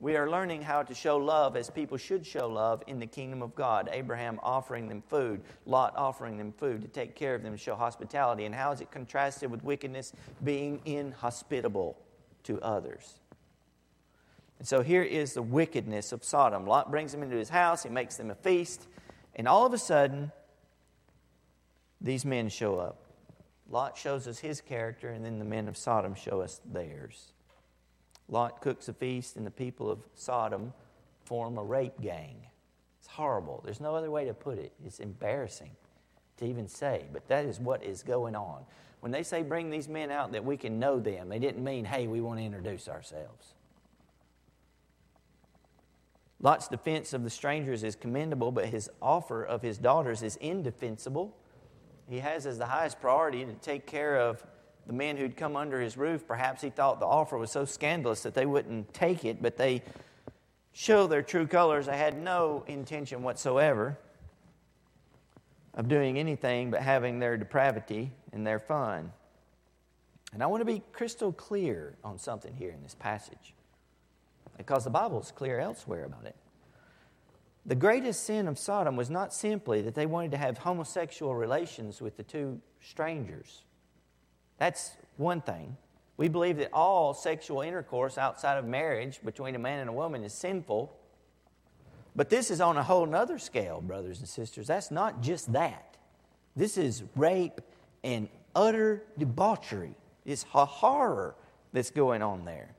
We 0.00 0.16
are 0.16 0.28
learning 0.28 0.62
how 0.62 0.82
to 0.82 0.94
show 0.94 1.16
love 1.16 1.56
as 1.56 1.70
people 1.70 1.96
should 1.96 2.26
show 2.26 2.48
love 2.48 2.82
in 2.86 2.98
the 2.98 3.06
kingdom 3.06 3.42
of 3.42 3.54
God. 3.54 3.88
Abraham 3.92 4.38
offering 4.42 4.88
them 4.88 5.02
food, 5.08 5.42
Lot 5.64 5.94
offering 5.96 6.36
them 6.36 6.52
food 6.52 6.82
to 6.82 6.88
take 6.88 7.14
care 7.14 7.34
of 7.34 7.42
them, 7.42 7.56
show 7.56 7.74
hospitality. 7.74 8.44
And 8.44 8.54
how 8.54 8.72
is 8.72 8.80
it 8.80 8.90
contrasted 8.90 9.50
with 9.50 9.64
wickedness 9.64 10.12
being 10.44 10.80
inhospitable 10.84 11.96
to 12.44 12.60
others? 12.60 13.20
And 14.58 14.66
so 14.66 14.82
here 14.82 15.02
is 15.02 15.34
the 15.34 15.42
wickedness 15.42 16.12
of 16.12 16.24
Sodom. 16.24 16.66
Lot 16.66 16.90
brings 16.90 17.12
them 17.12 17.22
into 17.22 17.36
his 17.36 17.48
house, 17.48 17.82
he 17.82 17.88
makes 17.88 18.16
them 18.16 18.30
a 18.30 18.34
feast, 18.34 18.86
and 19.34 19.46
all 19.46 19.66
of 19.66 19.74
a 19.74 19.78
sudden, 19.78 20.32
these 22.00 22.24
men 22.24 22.48
show 22.48 22.78
up. 22.78 22.98
Lot 23.70 23.96
shows 23.96 24.26
us 24.26 24.38
his 24.38 24.60
character, 24.60 25.10
and 25.10 25.24
then 25.24 25.38
the 25.38 25.44
men 25.44 25.68
of 25.68 25.76
Sodom 25.76 26.14
show 26.14 26.40
us 26.40 26.60
theirs. 26.64 27.32
Lot 28.28 28.60
cooks 28.60 28.88
a 28.88 28.92
feast, 28.92 29.36
and 29.36 29.46
the 29.46 29.50
people 29.50 29.90
of 29.90 29.98
Sodom 30.14 30.72
form 31.24 31.58
a 31.58 31.64
rape 31.64 32.00
gang. 32.00 32.36
It's 32.98 33.08
horrible. 33.08 33.60
There's 33.64 33.80
no 33.80 33.94
other 33.94 34.10
way 34.10 34.24
to 34.24 34.34
put 34.34 34.58
it. 34.58 34.72
It's 34.84 35.00
embarrassing 35.00 35.70
to 36.38 36.44
even 36.44 36.68
say, 36.68 37.04
but 37.12 37.26
that 37.28 37.44
is 37.44 37.60
what 37.60 37.82
is 37.82 38.02
going 38.02 38.34
on. 38.34 38.64
When 39.00 39.12
they 39.12 39.22
say 39.22 39.42
bring 39.42 39.70
these 39.70 39.88
men 39.88 40.10
out 40.10 40.32
that 40.32 40.44
we 40.44 40.56
can 40.56 40.78
know 40.78 40.98
them, 40.98 41.28
they 41.28 41.38
didn't 41.38 41.62
mean, 41.62 41.84
hey, 41.84 42.06
we 42.06 42.20
want 42.20 42.38
to 42.40 42.44
introduce 42.44 42.88
ourselves. 42.88 43.54
Lot's 46.46 46.68
defense 46.68 47.12
of 47.12 47.24
the 47.24 47.30
strangers 47.30 47.82
is 47.82 47.96
commendable, 47.96 48.52
but 48.52 48.66
his 48.66 48.88
offer 49.02 49.42
of 49.42 49.62
his 49.62 49.78
daughters 49.78 50.22
is 50.22 50.36
indefensible. 50.36 51.36
He 52.08 52.20
has 52.20 52.46
as 52.46 52.56
the 52.56 52.66
highest 52.66 53.00
priority 53.00 53.44
to 53.44 53.52
take 53.54 53.84
care 53.84 54.16
of 54.16 54.46
the 54.86 54.92
men 54.92 55.16
who'd 55.16 55.36
come 55.36 55.56
under 55.56 55.80
his 55.80 55.96
roof. 55.96 56.24
Perhaps 56.24 56.62
he 56.62 56.70
thought 56.70 57.00
the 57.00 57.06
offer 57.06 57.36
was 57.36 57.50
so 57.50 57.64
scandalous 57.64 58.22
that 58.22 58.34
they 58.34 58.46
wouldn't 58.46 58.94
take 58.94 59.24
it, 59.24 59.42
but 59.42 59.56
they 59.56 59.82
show 60.72 61.08
their 61.08 61.20
true 61.20 61.48
colors. 61.48 61.86
They 61.86 61.98
had 61.98 62.16
no 62.16 62.62
intention 62.68 63.24
whatsoever 63.24 63.98
of 65.74 65.88
doing 65.88 66.16
anything 66.16 66.70
but 66.70 66.80
having 66.80 67.18
their 67.18 67.36
depravity 67.36 68.12
and 68.32 68.46
their 68.46 68.60
fun. 68.60 69.12
And 70.32 70.44
I 70.44 70.46
want 70.46 70.60
to 70.60 70.64
be 70.64 70.80
crystal 70.92 71.32
clear 71.32 71.96
on 72.04 72.20
something 72.20 72.54
here 72.54 72.70
in 72.70 72.84
this 72.84 72.94
passage 72.94 73.55
because 74.56 74.84
the 74.84 74.90
Bible 74.90 75.20
is 75.20 75.30
clear 75.30 75.58
elsewhere 75.58 76.04
about 76.04 76.24
it. 76.24 76.36
The 77.66 77.74
greatest 77.74 78.24
sin 78.24 78.46
of 78.46 78.58
Sodom 78.58 78.96
was 78.96 79.10
not 79.10 79.34
simply 79.34 79.82
that 79.82 79.94
they 79.94 80.06
wanted 80.06 80.30
to 80.30 80.36
have 80.36 80.58
homosexual 80.58 81.34
relations 81.34 82.00
with 82.00 82.16
the 82.16 82.22
two 82.22 82.60
strangers. 82.80 83.64
That's 84.58 84.96
one 85.16 85.40
thing. 85.40 85.76
We 86.16 86.28
believe 86.28 86.58
that 86.58 86.70
all 86.72 87.12
sexual 87.12 87.62
intercourse 87.62 88.18
outside 88.18 88.56
of 88.56 88.64
marriage 88.64 89.20
between 89.24 89.56
a 89.56 89.58
man 89.58 89.80
and 89.80 89.90
a 89.90 89.92
woman 89.92 90.22
is 90.22 90.32
sinful. 90.32 90.96
But 92.14 92.30
this 92.30 92.50
is 92.50 92.60
on 92.60 92.76
a 92.78 92.82
whole 92.84 93.12
other 93.14 93.38
scale, 93.38 93.80
brothers 93.80 94.20
and 94.20 94.28
sisters. 94.28 94.68
That's 94.68 94.92
not 94.92 95.20
just 95.20 95.52
that. 95.52 95.96
This 96.54 96.78
is 96.78 97.02
rape 97.16 97.60
and 98.04 98.28
utter 98.54 99.02
debauchery. 99.18 99.94
It's 100.24 100.44
horror 100.44 101.34
that's 101.72 101.90
going 101.90 102.22
on 102.22 102.44
there. 102.44 102.75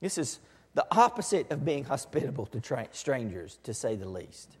This 0.00 0.18
is 0.18 0.40
the 0.74 0.86
opposite 0.90 1.50
of 1.50 1.64
being 1.64 1.84
hospitable 1.84 2.46
to 2.46 2.60
tra- 2.60 2.88
strangers, 2.92 3.58
to 3.62 3.72
say 3.72 3.96
the 3.96 4.08
least. 4.08 4.56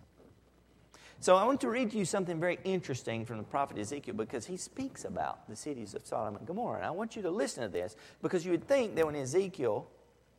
So 1.20 1.36
I 1.36 1.44
want 1.44 1.60
to 1.62 1.68
read 1.68 1.90
to 1.92 1.98
you 1.98 2.04
something 2.04 2.38
very 2.38 2.58
interesting 2.64 3.24
from 3.24 3.38
the 3.38 3.42
prophet 3.42 3.78
Ezekiel 3.78 4.14
because 4.14 4.46
he 4.46 4.56
speaks 4.56 5.04
about 5.04 5.48
the 5.48 5.56
cities 5.56 5.94
of 5.94 6.06
Sodom 6.06 6.36
and 6.36 6.46
Gomorrah. 6.46 6.78
And 6.78 6.86
I 6.86 6.90
want 6.90 7.16
you 7.16 7.22
to 7.22 7.30
listen 7.30 7.62
to 7.62 7.68
this 7.68 7.96
because 8.22 8.44
you 8.44 8.52
would 8.52 8.68
think 8.68 8.96
that 8.96 9.06
when 9.06 9.16
Ezekiel 9.16 9.88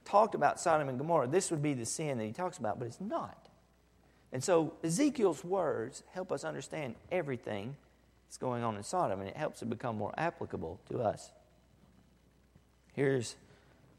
talked 0.06 0.36
about 0.36 0.60
Sodom 0.60 0.88
and 0.88 0.98
Gomorrah, 0.98 1.28
this 1.28 1.52
would 1.52 1.62
be 1.62 1.74
the 1.74 1.86
sin 1.86 2.18
that 2.20 2.26
he 2.26 2.32
talks 2.32 2.58
about, 2.58 2.80
but 2.80 2.88
it's 2.88 3.02
not. 3.02 3.50
And 4.32 4.44
so 4.44 4.74
Ezekiel's 4.84 5.44
words 5.44 6.04
help 6.12 6.32
us 6.32 6.44
understand 6.44 6.96
everything 7.12 7.76
that's 8.28 8.38
going 8.38 8.64
on 8.64 8.76
in 8.76 8.84
Sodom, 8.84 9.20
and 9.20 9.30
it 9.30 9.38
helps 9.38 9.62
it 9.62 9.70
become 9.70 9.98
more 9.98 10.14
applicable 10.18 10.80
to 10.90 11.00
us. 11.02 11.32
Here's 12.94 13.36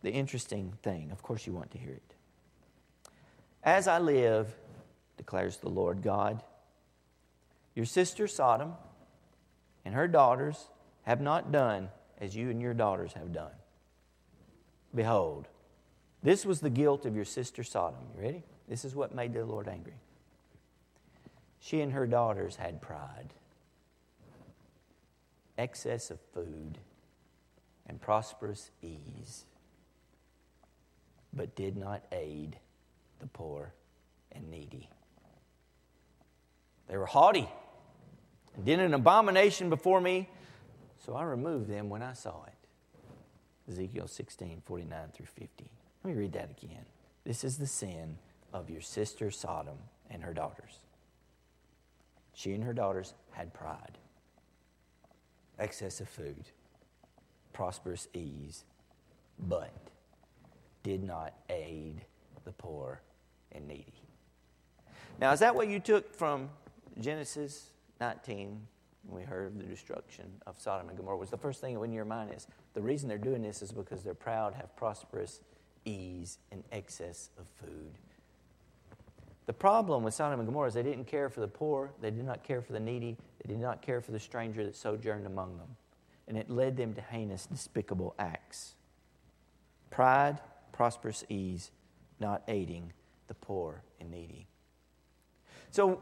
the 0.02 0.10
interesting 0.10 0.72
thing. 0.82 1.10
Of 1.10 1.22
course, 1.22 1.46
you 1.46 1.52
want 1.52 1.70
to 1.72 1.78
hear 1.78 1.92
it. 1.92 2.14
As 3.62 3.88
I 3.88 3.98
live, 3.98 4.54
declares 5.16 5.56
the 5.56 5.68
Lord 5.68 6.02
God, 6.02 6.42
your 7.74 7.84
sister 7.84 8.26
Sodom 8.26 8.74
and 9.84 9.94
her 9.94 10.08
daughters 10.08 10.68
have 11.02 11.20
not 11.20 11.52
done 11.52 11.88
as 12.20 12.36
you 12.36 12.50
and 12.50 12.60
your 12.60 12.74
daughters 12.74 13.12
have 13.14 13.32
done. 13.32 13.52
Behold, 14.94 15.48
this 16.22 16.44
was 16.44 16.60
the 16.60 16.70
guilt 16.70 17.06
of 17.06 17.14
your 17.14 17.24
sister 17.24 17.62
Sodom. 17.62 18.00
You 18.16 18.22
ready? 18.22 18.42
This 18.68 18.84
is 18.84 18.94
what 18.94 19.14
made 19.14 19.32
the 19.32 19.44
Lord 19.44 19.68
angry. 19.68 19.94
She 21.60 21.80
and 21.80 21.92
her 21.92 22.06
daughters 22.06 22.56
had 22.56 22.80
pride, 22.80 23.34
excess 25.56 26.10
of 26.10 26.20
food, 26.32 26.78
and 27.86 28.00
prosperous 28.00 28.70
ease 28.82 29.44
but 31.32 31.54
did 31.54 31.76
not 31.76 32.02
aid 32.12 32.58
the 33.20 33.26
poor 33.26 33.72
and 34.32 34.50
needy. 34.50 34.88
They 36.88 36.96
were 36.96 37.06
haughty 37.06 37.48
and 38.56 38.64
did 38.64 38.80
an 38.80 38.94
abomination 38.94 39.70
before 39.70 40.00
me, 40.00 40.28
so 41.04 41.14
I 41.14 41.24
removed 41.24 41.68
them 41.68 41.88
when 41.88 42.02
I 42.02 42.14
saw 42.14 42.44
it. 42.44 42.54
Ezekiel 43.70 44.08
16, 44.08 44.62
49 44.64 44.98
through 45.12 45.26
50. 45.26 45.70
Let 46.02 46.14
me 46.14 46.18
read 46.18 46.32
that 46.32 46.50
again. 46.62 46.86
This 47.24 47.44
is 47.44 47.58
the 47.58 47.66
sin 47.66 48.16
of 48.52 48.70
your 48.70 48.80
sister 48.80 49.30
Sodom 49.30 49.76
and 50.10 50.22
her 50.22 50.32
daughters. 50.32 50.78
She 52.32 52.52
and 52.52 52.64
her 52.64 52.72
daughters 52.72 53.14
had 53.32 53.52
pride, 53.52 53.98
excess 55.58 56.00
of 56.00 56.08
food, 56.08 56.44
prosperous 57.52 58.08
ease, 58.14 58.64
but 59.38 59.74
did 60.82 61.02
not 61.02 61.34
aid 61.48 62.02
the 62.44 62.52
poor 62.52 63.00
and 63.52 63.66
needy. 63.66 64.02
Now, 65.20 65.32
is 65.32 65.40
that 65.40 65.54
what 65.54 65.68
you 65.68 65.80
took 65.80 66.14
from 66.14 66.48
Genesis 67.00 67.70
19 68.00 68.60
when 69.06 69.20
we 69.20 69.26
heard 69.26 69.48
of 69.48 69.58
the 69.58 69.64
destruction 69.64 70.26
of 70.46 70.60
Sodom 70.60 70.88
and 70.88 70.96
Gomorrah? 70.96 71.16
Was 71.16 71.30
the 71.30 71.36
first 71.36 71.60
thing 71.60 71.74
that 71.74 71.80
went 71.80 71.90
in 71.90 71.96
your 71.96 72.04
mind 72.04 72.30
is 72.34 72.46
the 72.74 72.80
reason 72.80 73.08
they're 73.08 73.18
doing 73.18 73.42
this 73.42 73.62
is 73.62 73.72
because 73.72 74.02
they're 74.02 74.14
proud, 74.14 74.54
have 74.54 74.74
prosperous 74.76 75.40
ease, 75.84 76.38
and 76.52 76.62
excess 76.70 77.30
of 77.38 77.46
food. 77.60 77.92
The 79.46 79.52
problem 79.54 80.02
with 80.02 80.12
Sodom 80.12 80.40
and 80.40 80.46
Gomorrah 80.46 80.68
is 80.68 80.74
they 80.74 80.82
didn't 80.82 81.06
care 81.06 81.30
for 81.30 81.40
the 81.40 81.48
poor, 81.48 81.90
they 82.02 82.10
did 82.10 82.24
not 82.24 82.44
care 82.44 82.60
for 82.60 82.74
the 82.74 82.80
needy, 82.80 83.16
they 83.42 83.48
did 83.52 83.60
not 83.60 83.80
care 83.80 84.00
for 84.00 84.12
the 84.12 84.20
stranger 84.20 84.62
that 84.64 84.76
sojourned 84.76 85.26
among 85.26 85.56
them. 85.56 85.76
And 86.28 86.36
it 86.36 86.50
led 86.50 86.76
them 86.76 86.92
to 86.94 87.00
heinous, 87.00 87.46
despicable 87.46 88.14
acts. 88.18 88.74
Pride, 89.88 90.38
prosperous 90.78 91.24
ease, 91.28 91.72
not 92.20 92.40
aiding 92.46 92.92
the 93.26 93.34
poor 93.34 93.82
and 93.98 94.12
needy. 94.12 94.46
So, 95.72 96.00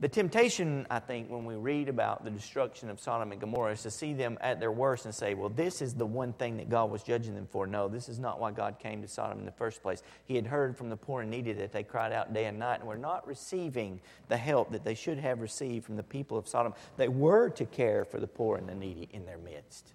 the 0.00 0.08
temptation, 0.08 0.86
I 0.90 1.00
think, 1.00 1.30
when 1.30 1.44
we 1.44 1.54
read 1.54 1.90
about 1.90 2.24
the 2.24 2.30
destruction 2.30 2.88
of 2.88 2.98
Sodom 2.98 3.30
and 3.32 3.40
Gomorrah 3.40 3.72
is 3.72 3.82
to 3.82 3.90
see 3.90 4.14
them 4.14 4.38
at 4.40 4.58
their 4.58 4.72
worst 4.72 5.04
and 5.04 5.14
say, 5.14 5.34
well, 5.34 5.50
this 5.50 5.82
is 5.82 5.92
the 5.92 6.06
one 6.06 6.32
thing 6.32 6.56
that 6.56 6.70
God 6.70 6.90
was 6.90 7.02
judging 7.02 7.34
them 7.34 7.46
for. 7.46 7.66
No, 7.66 7.88
this 7.88 8.08
is 8.08 8.18
not 8.18 8.40
why 8.40 8.52
God 8.52 8.78
came 8.78 9.02
to 9.02 9.08
Sodom 9.08 9.38
in 9.38 9.44
the 9.44 9.52
first 9.52 9.82
place. 9.82 10.02
He 10.24 10.34
had 10.34 10.46
heard 10.46 10.78
from 10.78 10.88
the 10.88 10.96
poor 10.96 11.20
and 11.20 11.30
needy 11.30 11.52
that 11.52 11.72
they 11.72 11.82
cried 11.82 12.12
out 12.12 12.32
day 12.32 12.46
and 12.46 12.58
night 12.58 12.80
and 12.80 12.88
were 12.88 12.96
not 12.96 13.26
receiving 13.26 14.00
the 14.28 14.38
help 14.38 14.72
that 14.72 14.82
they 14.82 14.94
should 14.94 15.18
have 15.18 15.40
received 15.42 15.84
from 15.84 15.96
the 15.96 16.02
people 16.02 16.38
of 16.38 16.48
Sodom. 16.48 16.72
They 16.96 17.08
were 17.08 17.50
to 17.50 17.66
care 17.66 18.06
for 18.06 18.18
the 18.18 18.26
poor 18.26 18.56
and 18.56 18.66
the 18.66 18.74
needy 18.74 19.10
in 19.12 19.26
their 19.26 19.38
midst. 19.38 19.92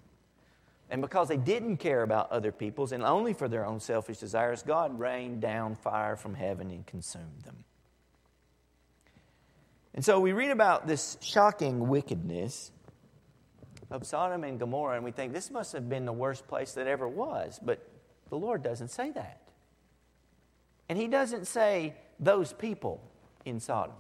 And 0.92 1.02
because 1.02 1.30
they 1.30 1.38
didn't 1.38 1.78
care 1.78 2.04
about 2.04 2.34
other 2.34 2.52
people's 2.52 2.92
and 2.92 3.02
only 3.02 3.32
for 3.32 3.48
their 3.48 3.66
own 3.66 3.80
selfish 3.80 4.18
desires, 4.18 4.62
God 4.62 5.00
rained 5.00 5.40
down 5.40 5.76
fire 5.76 6.18
from 6.18 6.36
heaven 6.36 6.70
and 6.70 6.86
consumed 6.86 7.44
them. 7.46 7.64
And 9.96 10.04
so 10.04 10.20
we 10.20 10.34
read 10.34 10.52
about 10.52 10.88
this 10.88 11.18
shocking 11.22 11.88
wickedness 11.88 12.72
of 13.90 14.06
Sodom 14.06 14.44
and 14.44 14.60
Gomorrah, 14.60 14.98
and 14.98 15.06
we 15.06 15.12
think 15.12 15.32
this 15.32 15.50
must 15.50 15.72
have 15.72 15.88
been 15.88 16.06
the 16.06 16.14
worst 16.14 16.46
place 16.50 16.74
that 16.74 16.88
ever 16.88 17.08
was. 17.08 17.58
But 17.64 17.88
the 18.30 18.38
Lord 18.38 18.62
doesn't 18.62 18.90
say 18.90 19.12
that. 19.12 19.42
And 20.90 21.00
He 21.00 21.08
doesn't 21.08 21.48
say 21.48 21.96
those 22.20 22.52
people 22.52 23.02
in 23.46 23.62
Sodom. 23.62 23.96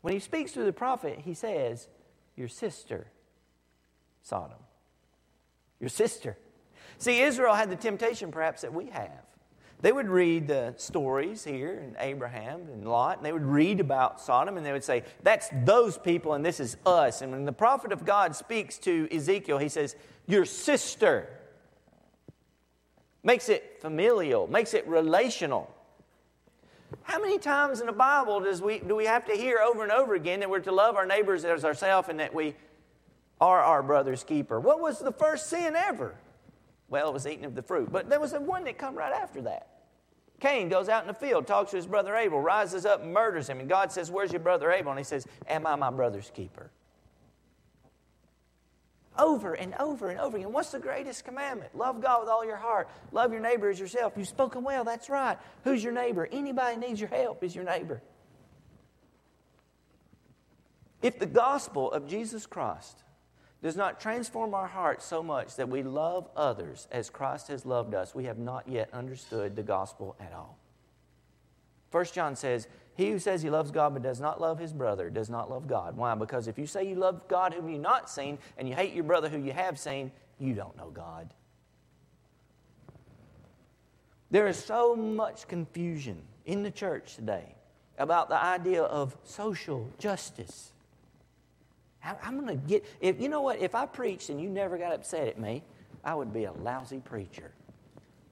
When 0.00 0.14
He 0.14 0.20
speaks 0.20 0.52
through 0.52 0.64
the 0.64 0.72
prophet, 0.72 1.20
He 1.24 1.34
says, 1.34 1.88
Your 2.36 2.48
sister, 2.48 3.06
Sodom. 4.22 4.56
Your 5.80 5.88
sister. 5.88 6.36
See, 6.98 7.20
Israel 7.22 7.54
had 7.54 7.70
the 7.70 7.76
temptation 7.76 8.30
perhaps 8.30 8.62
that 8.62 8.72
we 8.72 8.86
have. 8.86 9.24
They 9.80 9.92
would 9.92 10.08
read 10.08 10.46
the 10.46 10.74
stories 10.76 11.42
here 11.42 11.72
in 11.72 11.96
Abraham 11.98 12.68
and 12.70 12.86
Lot, 12.86 13.16
and 13.16 13.24
they 13.24 13.32
would 13.32 13.46
read 13.46 13.80
about 13.80 14.20
Sodom, 14.20 14.58
and 14.58 14.66
they 14.66 14.72
would 14.72 14.84
say, 14.84 15.04
That's 15.22 15.48
those 15.64 15.96
people, 15.96 16.34
and 16.34 16.44
this 16.44 16.60
is 16.60 16.76
us. 16.84 17.22
And 17.22 17.32
when 17.32 17.46
the 17.46 17.52
prophet 17.52 17.90
of 17.90 18.04
God 18.04 18.36
speaks 18.36 18.76
to 18.78 19.08
Ezekiel, 19.10 19.56
he 19.56 19.70
says, 19.70 19.96
Your 20.26 20.44
sister. 20.44 21.28
Makes 23.22 23.48
it 23.48 23.78
familial, 23.80 24.46
makes 24.46 24.74
it 24.74 24.86
relational. 24.86 25.74
How 27.02 27.20
many 27.20 27.38
times 27.38 27.80
in 27.80 27.86
the 27.86 27.92
Bible 27.92 28.40
does 28.40 28.60
we, 28.60 28.80
do 28.80 28.96
we 28.96 29.06
have 29.06 29.24
to 29.26 29.32
hear 29.32 29.58
over 29.58 29.82
and 29.82 29.92
over 29.92 30.14
again 30.14 30.40
that 30.40 30.50
we're 30.50 30.60
to 30.60 30.72
love 30.72 30.96
our 30.96 31.06
neighbors 31.06 31.44
as 31.44 31.64
ourselves 31.64 32.08
and 32.08 32.18
that 32.20 32.34
we 32.34 32.54
are 33.40 33.60
our 33.62 33.82
brother's 33.82 34.24
keeper? 34.24 34.60
What 34.60 34.80
was 34.80 34.98
the 34.98 35.12
first 35.12 35.48
sin 35.48 35.74
ever? 35.74 36.14
Well, 36.88 37.08
it 37.08 37.12
was 37.12 37.26
eating 37.26 37.44
of 37.44 37.54
the 37.54 37.62
fruit. 37.62 37.90
But 37.90 38.10
there 38.10 38.20
was 38.20 38.32
one 38.32 38.64
that 38.64 38.76
come 38.76 38.96
right 38.96 39.12
after 39.12 39.42
that. 39.42 39.68
Cain 40.40 40.68
goes 40.68 40.88
out 40.88 41.02
in 41.02 41.08
the 41.08 41.14
field, 41.14 41.46
talks 41.46 41.70
to 41.70 41.76
his 41.76 41.86
brother 41.86 42.16
Abel, 42.16 42.40
rises 42.40 42.86
up 42.86 43.02
and 43.02 43.12
murders 43.12 43.48
him. 43.48 43.60
And 43.60 43.68
God 43.68 43.92
says, 43.92 44.10
Where's 44.10 44.32
your 44.32 44.40
brother 44.40 44.72
Abel? 44.72 44.90
And 44.90 44.98
he 44.98 45.04
says, 45.04 45.26
Am 45.46 45.66
I 45.66 45.76
my 45.76 45.90
brother's 45.90 46.30
keeper? 46.34 46.70
Over 49.18 49.52
and 49.54 49.74
over 49.78 50.08
and 50.08 50.18
over 50.18 50.38
again. 50.38 50.52
What's 50.52 50.70
the 50.70 50.78
greatest 50.78 51.24
commandment? 51.24 51.76
Love 51.76 52.00
God 52.00 52.20
with 52.20 52.30
all 52.30 52.44
your 52.44 52.56
heart. 52.56 52.88
Love 53.12 53.32
your 53.32 53.42
neighbor 53.42 53.68
as 53.68 53.78
yourself. 53.78 54.14
You've 54.16 54.28
spoken 54.28 54.64
well, 54.64 54.82
that's 54.82 55.10
right. 55.10 55.36
Who's 55.64 55.84
your 55.84 55.92
neighbor? 55.92 56.26
Anybody 56.32 56.76
needs 56.76 57.00
your 57.00 57.10
help 57.10 57.44
is 57.44 57.54
your 57.54 57.64
neighbor. 57.64 58.00
If 61.02 61.18
the 61.18 61.26
gospel 61.26 61.92
of 61.92 62.06
Jesus 62.06 62.46
Christ 62.46 63.02
does 63.62 63.76
not 63.76 64.00
transform 64.00 64.54
our 64.54 64.66
hearts 64.66 65.04
so 65.04 65.22
much 65.22 65.56
that 65.56 65.68
we 65.68 65.82
love 65.82 66.28
others 66.34 66.88
as 66.90 67.10
Christ 67.10 67.48
has 67.48 67.66
loved 67.66 67.94
us, 67.94 68.14
we 68.14 68.24
have 68.24 68.38
not 68.38 68.66
yet 68.68 68.88
understood 68.92 69.54
the 69.54 69.62
gospel 69.62 70.16
at 70.18 70.32
all. 70.32 70.58
1 71.90 72.04
John 72.06 72.36
says, 72.36 72.68
He 72.94 73.10
who 73.10 73.18
says 73.18 73.42
he 73.42 73.50
loves 73.50 73.70
God 73.70 73.92
but 73.92 74.02
does 74.02 74.20
not 74.20 74.40
love 74.40 74.58
his 74.58 74.72
brother 74.72 75.10
does 75.10 75.28
not 75.28 75.50
love 75.50 75.66
God. 75.66 75.96
Why? 75.96 76.14
Because 76.14 76.48
if 76.48 76.58
you 76.58 76.66
say 76.66 76.88
you 76.88 76.94
love 76.94 77.26
God 77.28 77.52
whom 77.52 77.68
you've 77.68 77.80
not 77.80 78.08
seen 78.08 78.38
and 78.56 78.68
you 78.68 78.74
hate 78.74 78.94
your 78.94 79.04
brother 79.04 79.28
who 79.28 79.38
you 79.38 79.52
have 79.52 79.78
seen, 79.78 80.10
you 80.38 80.54
don't 80.54 80.76
know 80.76 80.90
God. 80.90 81.34
There 84.30 84.46
is 84.46 84.56
so 84.56 84.94
much 84.94 85.48
confusion 85.48 86.22
in 86.46 86.62
the 86.62 86.70
church 86.70 87.16
today 87.16 87.56
about 87.98 88.28
the 88.28 88.42
idea 88.42 88.82
of 88.82 89.16
social 89.24 89.90
justice. 89.98 90.72
I'm 92.02 92.40
going 92.40 92.48
to 92.48 92.66
get, 92.66 92.84
if 93.00 93.20
you 93.20 93.28
know 93.28 93.42
what, 93.42 93.58
if 93.58 93.74
I 93.74 93.86
preached 93.86 94.30
and 94.30 94.40
you 94.40 94.48
never 94.48 94.78
got 94.78 94.92
upset 94.92 95.28
at 95.28 95.38
me, 95.38 95.62
I 96.02 96.14
would 96.14 96.32
be 96.32 96.44
a 96.44 96.52
lousy 96.52 97.00
preacher. 97.00 97.52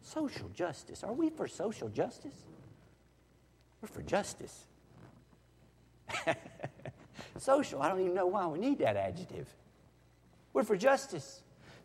Social 0.01 0.49
justice. 0.55 1.05
Are 1.05 1.13
we 1.13 1.29
for 1.29 1.47
social 1.47 1.89
justice? 1.89 2.47
We're 3.83 3.89
for 3.89 4.03
justice. 4.03 4.65
social, 7.39 7.83
I 7.83 7.89
don't 7.89 8.01
even 8.01 8.15
know 8.15 8.27
why 8.27 8.47
we 8.47 8.59
need 8.59 8.79
that 8.79 8.97
adjective. 8.97 9.47
We're 10.55 10.65
for 10.65 10.77
justice. 10.77 11.43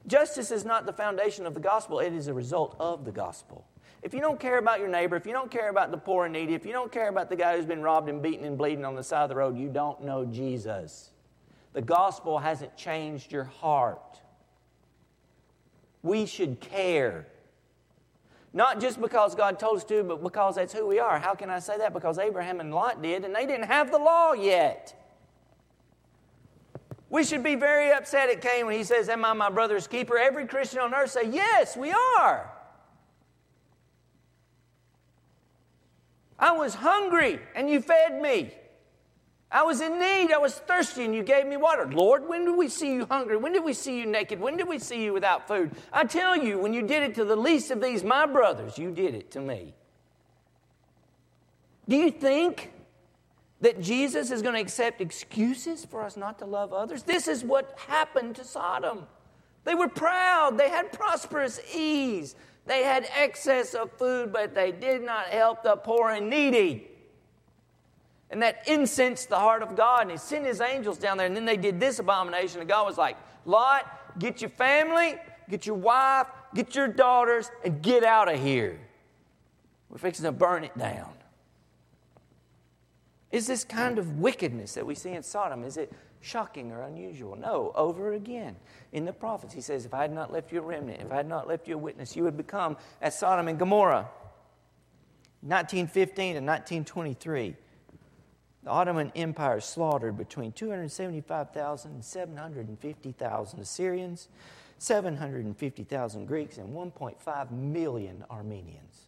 Justice 0.07 0.51
is 0.51 0.63
not 0.63 0.85
the 0.85 0.93
foundation 0.93 1.45
of 1.45 1.53
the 1.53 1.59
gospel, 1.59 1.99
it 1.99 2.13
is 2.13 2.27
a 2.27 2.33
result 2.33 2.75
of 2.79 3.03
the 3.03 3.11
gospel. 3.11 3.67
If 4.01 4.13
you 4.13 4.19
don't 4.19 4.39
care 4.39 4.57
about 4.57 4.79
your 4.79 4.89
neighbor, 4.89 5.15
if 5.15 5.25
you 5.25 5.31
don't 5.31 5.51
care 5.51 5.69
about 5.69 5.91
the 5.91 5.97
poor 5.97 6.25
and 6.25 6.33
needy, 6.33 6.53
if 6.53 6.65
you 6.65 6.73
don't 6.73 6.91
care 6.91 7.07
about 7.07 7.29
the 7.29 7.37
guy 7.37 7.55
who's 7.55 7.65
been 7.65 7.81
robbed 7.81 8.09
and 8.09 8.21
beaten 8.21 8.45
and 8.45 8.57
bleeding 8.57 8.83
on 8.83 8.95
the 8.95 9.03
side 9.03 9.23
of 9.23 9.29
the 9.29 9.35
road, 9.35 9.57
you 9.57 9.69
don't 9.69 10.01
know 10.01 10.25
Jesus 10.25 11.12
the 11.73 11.81
gospel 11.81 12.39
hasn't 12.39 12.77
changed 12.77 13.31
your 13.31 13.43
heart. 13.43 14.21
We 16.01 16.25
should 16.25 16.59
care. 16.59 17.27
Not 18.53 18.79
just 18.79 19.01
because 19.01 19.33
God 19.33 19.57
told 19.59 19.77
us 19.77 19.83
to, 19.85 20.03
but 20.03 20.21
because 20.21 20.55
that's 20.55 20.73
who 20.73 20.85
we 20.85 20.99
are. 20.99 21.17
How 21.17 21.33
can 21.33 21.49
I 21.49 21.57
say 21.59 21.77
that? 21.79 21.91
Because 21.93 22.19
Abraham 22.19 22.59
and 22.59 22.73
Lot 22.73 23.01
did, 23.01 23.25
and 23.25 23.35
they 23.35 23.47
didn't 23.47 23.65
have 23.65 23.91
the 23.91 23.97
law 23.97 24.33
yet. 24.33 24.99
We 27.09 27.23
should 27.23 27.43
be 27.43 27.55
very 27.55 27.91
upset 27.91 28.29
at 28.29 28.41
Cain 28.41 28.65
when 28.65 28.75
he 28.75 28.83
says, 28.83 29.09
Am 29.09 29.25
I 29.25 29.33
my 29.33 29.49
brother's 29.49 29.87
keeper? 29.87 30.17
Every 30.17 30.45
Christian 30.47 30.79
on 30.79 30.93
earth 30.93 31.11
say, 31.11 31.29
Yes, 31.29 31.77
we 31.77 31.91
are. 31.91 32.51
I 36.37 36.51
was 36.51 36.75
hungry 36.75 37.39
and 37.55 37.69
you 37.69 37.81
fed 37.81 38.21
me. 38.21 38.53
I 39.53 39.61
was 39.61 39.81
in 39.81 39.99
need. 39.99 40.31
I 40.33 40.39
was 40.39 40.55
thirsty, 40.55 41.05
and 41.05 41.13
you 41.13 41.21
gave 41.21 41.45
me 41.45 41.57
water. 41.57 41.87
Lord, 41.87 42.27
when 42.27 42.45
did 42.45 42.57
we 42.57 42.67
see 42.67 42.91
you 42.91 43.05
hungry? 43.05 43.37
When 43.37 43.53
did 43.53 43.63
we 43.63 43.73
see 43.73 43.99
you 43.99 44.07
naked? 44.07 44.39
When 44.39 44.57
did 44.57 44.67
we 44.67 44.79
see 44.79 45.03
you 45.03 45.13
without 45.13 45.47
food? 45.47 45.71
I 45.93 46.05
tell 46.05 46.35
you, 46.35 46.57
when 46.57 46.73
you 46.73 46.81
did 46.81 47.03
it 47.03 47.13
to 47.15 47.23
the 47.23 47.35
least 47.35 47.69
of 47.69 47.79
these, 47.79 48.03
my 48.03 48.25
brothers, 48.25 48.79
you 48.79 48.89
did 48.91 49.13
it 49.13 49.29
to 49.31 49.39
me. 49.39 49.75
Do 51.87 51.95
you 51.95 52.09
think 52.09 52.71
that 53.61 53.79
Jesus 53.79 54.31
is 54.31 54.41
going 54.41 54.55
to 54.55 54.61
accept 54.61 55.01
excuses 55.01 55.85
for 55.85 56.01
us 56.01 56.17
not 56.17 56.39
to 56.39 56.45
love 56.45 56.73
others? 56.73 57.03
This 57.03 57.27
is 57.27 57.43
what 57.43 57.77
happened 57.87 58.35
to 58.37 58.43
Sodom. 58.43 59.05
They 59.65 59.75
were 59.75 59.87
proud, 59.87 60.57
they 60.57 60.69
had 60.69 60.91
prosperous 60.91 61.59
ease, 61.73 62.35
they 62.65 62.83
had 62.83 63.07
excess 63.15 63.75
of 63.75 63.91
food, 63.93 64.33
but 64.33 64.55
they 64.55 64.71
did 64.71 65.03
not 65.03 65.27
help 65.27 65.63
the 65.63 65.75
poor 65.75 66.09
and 66.09 66.29
needy. 66.29 66.89
And 68.33 68.41
that 68.41 68.63
incensed 68.65 69.29
the 69.29 69.37
heart 69.37 69.61
of 69.61 69.75
God. 69.75 70.01
And 70.01 70.11
he 70.11 70.17
sent 70.17 70.43
his 70.43 70.59
angels 70.59 70.97
down 70.97 71.17
there. 71.17 71.27
And 71.27 71.35
then 71.35 71.45
they 71.45 71.55
did 71.55 71.79
this 71.79 71.99
abomination. 71.99 72.61
And 72.61 72.67
God 72.67 72.87
was 72.87 72.97
like, 72.97 73.15
Lot, 73.45 74.17
get 74.17 74.41
your 74.41 74.49
family, 74.49 75.17
get 75.51 75.67
your 75.67 75.75
wife, 75.75 76.25
get 76.55 76.73
your 76.73 76.87
daughters, 76.87 77.51
and 77.63 77.79
get 77.83 78.03
out 78.03 78.33
of 78.33 78.41
here. 78.41 78.79
We're 79.87 79.99
fixing 79.99 80.25
to 80.25 80.31
burn 80.31 80.63
it 80.63 80.75
down. 80.75 81.13
Is 83.31 83.45
this 83.45 83.63
kind 83.63 83.99
of 83.99 84.19
wickedness 84.19 84.73
that 84.73 84.85
we 84.87 84.95
see 84.95 85.11
in 85.11 85.21
Sodom? 85.21 85.63
Is 85.63 85.77
it 85.77 85.93
shocking 86.21 86.71
or 86.71 86.81
unusual? 86.81 87.35
No, 87.35 87.71
over 87.75 88.13
again. 88.13 88.55
In 88.93 89.05
the 89.05 89.13
prophets, 89.13 89.53
he 89.53 89.61
says, 89.61 89.85
If 89.85 89.93
I 89.93 90.01
had 90.01 90.11
not 90.11 90.33
left 90.33 90.51
you 90.51 90.57
a 90.57 90.63
remnant, 90.63 91.01
if 91.01 91.11
I 91.11 91.17
had 91.17 91.29
not 91.29 91.47
left 91.47 91.67
you 91.67 91.75
a 91.75 91.77
witness, 91.77 92.15
you 92.15 92.23
would 92.23 92.37
become 92.37 92.77
as 92.99 93.15
Sodom 93.15 93.47
and 93.47 93.59
Gomorrah. 93.59 94.09
1915 95.41 96.37
and 96.37 96.47
1923. 96.47 97.57
The 98.63 98.69
Ottoman 98.69 99.11
Empire 99.15 99.59
slaughtered 99.59 100.17
between 100.17 100.53
275,000 100.53 101.91
and 101.91 102.05
750,000 102.05 103.59
Assyrians, 103.59 104.29
750,000 104.77 106.25
Greeks, 106.25 106.57
and 106.57 106.73
1.5 106.73 107.51
million 107.51 108.23
Armenians. 108.29 109.07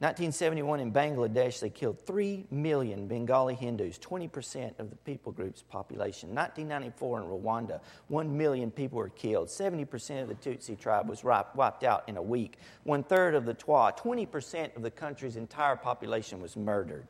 1971 0.00 0.80
in 0.80 0.90
Bangladesh, 0.90 1.60
they 1.60 1.68
killed 1.68 2.00
3 2.06 2.46
million 2.50 3.06
Bengali 3.06 3.54
Hindus, 3.54 3.98
20% 3.98 4.78
of 4.78 4.88
the 4.88 4.96
people 4.96 5.30
group's 5.30 5.60
population. 5.60 6.34
1994 6.34 7.20
in 7.20 7.26
Rwanda, 7.26 7.80
1 8.08 8.34
million 8.34 8.70
people 8.70 8.96
were 8.96 9.10
killed. 9.10 9.48
70% 9.48 10.22
of 10.22 10.28
the 10.28 10.34
Tutsi 10.36 10.78
tribe 10.78 11.06
was 11.06 11.22
wiped 11.22 11.84
out 11.84 12.08
in 12.08 12.16
a 12.16 12.22
week. 12.22 12.56
One 12.84 13.02
third 13.02 13.34
of 13.34 13.44
the 13.44 13.52
Twa, 13.52 13.92
20% 13.94 14.74
of 14.74 14.80
the 14.80 14.90
country's 14.90 15.36
entire 15.36 15.76
population 15.76 16.40
was 16.40 16.56
murdered. 16.56 17.08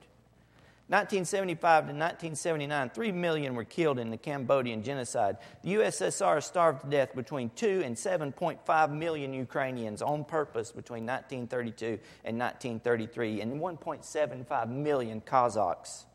1975 0.90 1.84
to 1.84 1.92
1979, 1.92 2.90
3 2.90 3.12
million 3.12 3.54
were 3.54 3.62
killed 3.62 4.00
in 4.00 4.10
the 4.10 4.16
Cambodian 4.16 4.82
genocide. 4.82 5.36
The 5.62 5.74
USSR 5.74 6.42
starved 6.42 6.82
to 6.82 6.90
death 6.90 7.14
between 7.14 7.50
2 7.50 7.82
and 7.84 7.94
7.5 7.94 8.92
million 8.92 9.32
Ukrainians 9.32 10.02
on 10.02 10.24
purpose 10.24 10.72
between 10.72 11.06
1932 11.06 12.00
and 12.24 12.36
1933, 12.36 13.40
and 13.40 13.60
1.75 13.60 14.68
million 14.68 15.20
Kazakhs. 15.20 16.06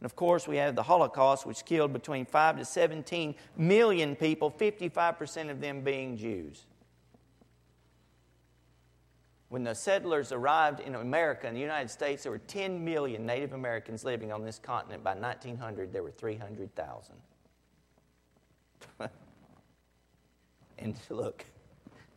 And 0.00 0.06
of 0.06 0.16
course, 0.16 0.48
we 0.48 0.56
have 0.56 0.74
the 0.74 0.82
Holocaust, 0.82 1.44
which 1.44 1.66
killed 1.66 1.92
between 1.92 2.24
5 2.24 2.56
to 2.56 2.64
17 2.64 3.34
million 3.58 4.16
people, 4.16 4.50
55% 4.50 5.50
of 5.50 5.60
them 5.60 5.82
being 5.82 6.16
Jews. 6.16 6.64
When 9.56 9.64
the 9.64 9.74
settlers 9.74 10.32
arrived 10.32 10.80
in 10.80 10.96
America, 10.96 11.48
in 11.48 11.54
the 11.54 11.60
United 11.60 11.88
States, 11.88 12.24
there 12.24 12.30
were 12.30 12.36
10 12.36 12.84
million 12.84 13.24
Native 13.24 13.54
Americans 13.54 14.04
living 14.04 14.30
on 14.30 14.44
this 14.44 14.58
continent. 14.58 15.02
By 15.02 15.14
1900, 15.14 15.94
there 15.94 16.02
were 16.02 16.10
300,000. 16.10 17.14
and 20.78 20.94
look, 21.08 21.46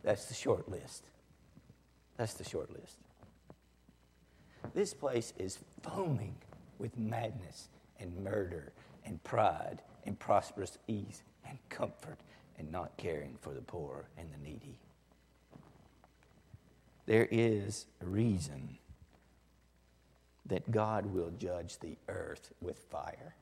that's 0.02 0.26
the 0.26 0.34
short 0.34 0.68
list. 0.68 1.04
That's 2.18 2.34
the 2.34 2.44
short 2.44 2.70
list. 2.78 2.98
This 4.74 4.92
place 4.92 5.32
is 5.38 5.60
foaming 5.82 6.36
with 6.78 6.94
madness 6.98 7.70
and 8.00 8.22
murder 8.22 8.74
and 9.06 9.24
pride 9.24 9.80
and 10.04 10.18
prosperous 10.18 10.76
ease 10.88 11.22
and 11.48 11.56
comfort 11.70 12.18
and 12.58 12.70
not 12.70 12.94
caring 12.98 13.38
for 13.40 13.54
the 13.54 13.62
poor 13.62 14.10
and 14.18 14.28
the 14.30 14.36
needy. 14.46 14.76
There 17.06 17.28
is 17.30 17.86
a 18.00 18.06
reason 18.06 18.78
that 20.46 20.70
God 20.70 21.06
will 21.06 21.30
judge 21.38 21.78
the 21.78 21.96
earth 22.08 22.52
with 22.60 22.78
fire. 22.90 23.34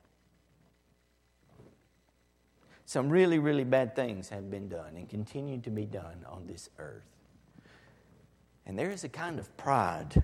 Some 2.85 3.09
really, 3.09 3.37
really 3.37 3.63
bad 3.63 3.95
things 3.95 4.29
have 4.29 4.49
been 4.49 4.67
done 4.67 4.95
and 4.95 5.07
continue 5.07 5.59
to 5.61 5.69
be 5.69 5.85
done 5.85 6.25
on 6.27 6.47
this 6.47 6.69
earth. 6.79 7.05
And 8.65 8.77
there 8.77 8.89
is 8.89 9.03
a 9.03 9.09
kind 9.09 9.39
of 9.39 9.55
pride. 9.57 10.23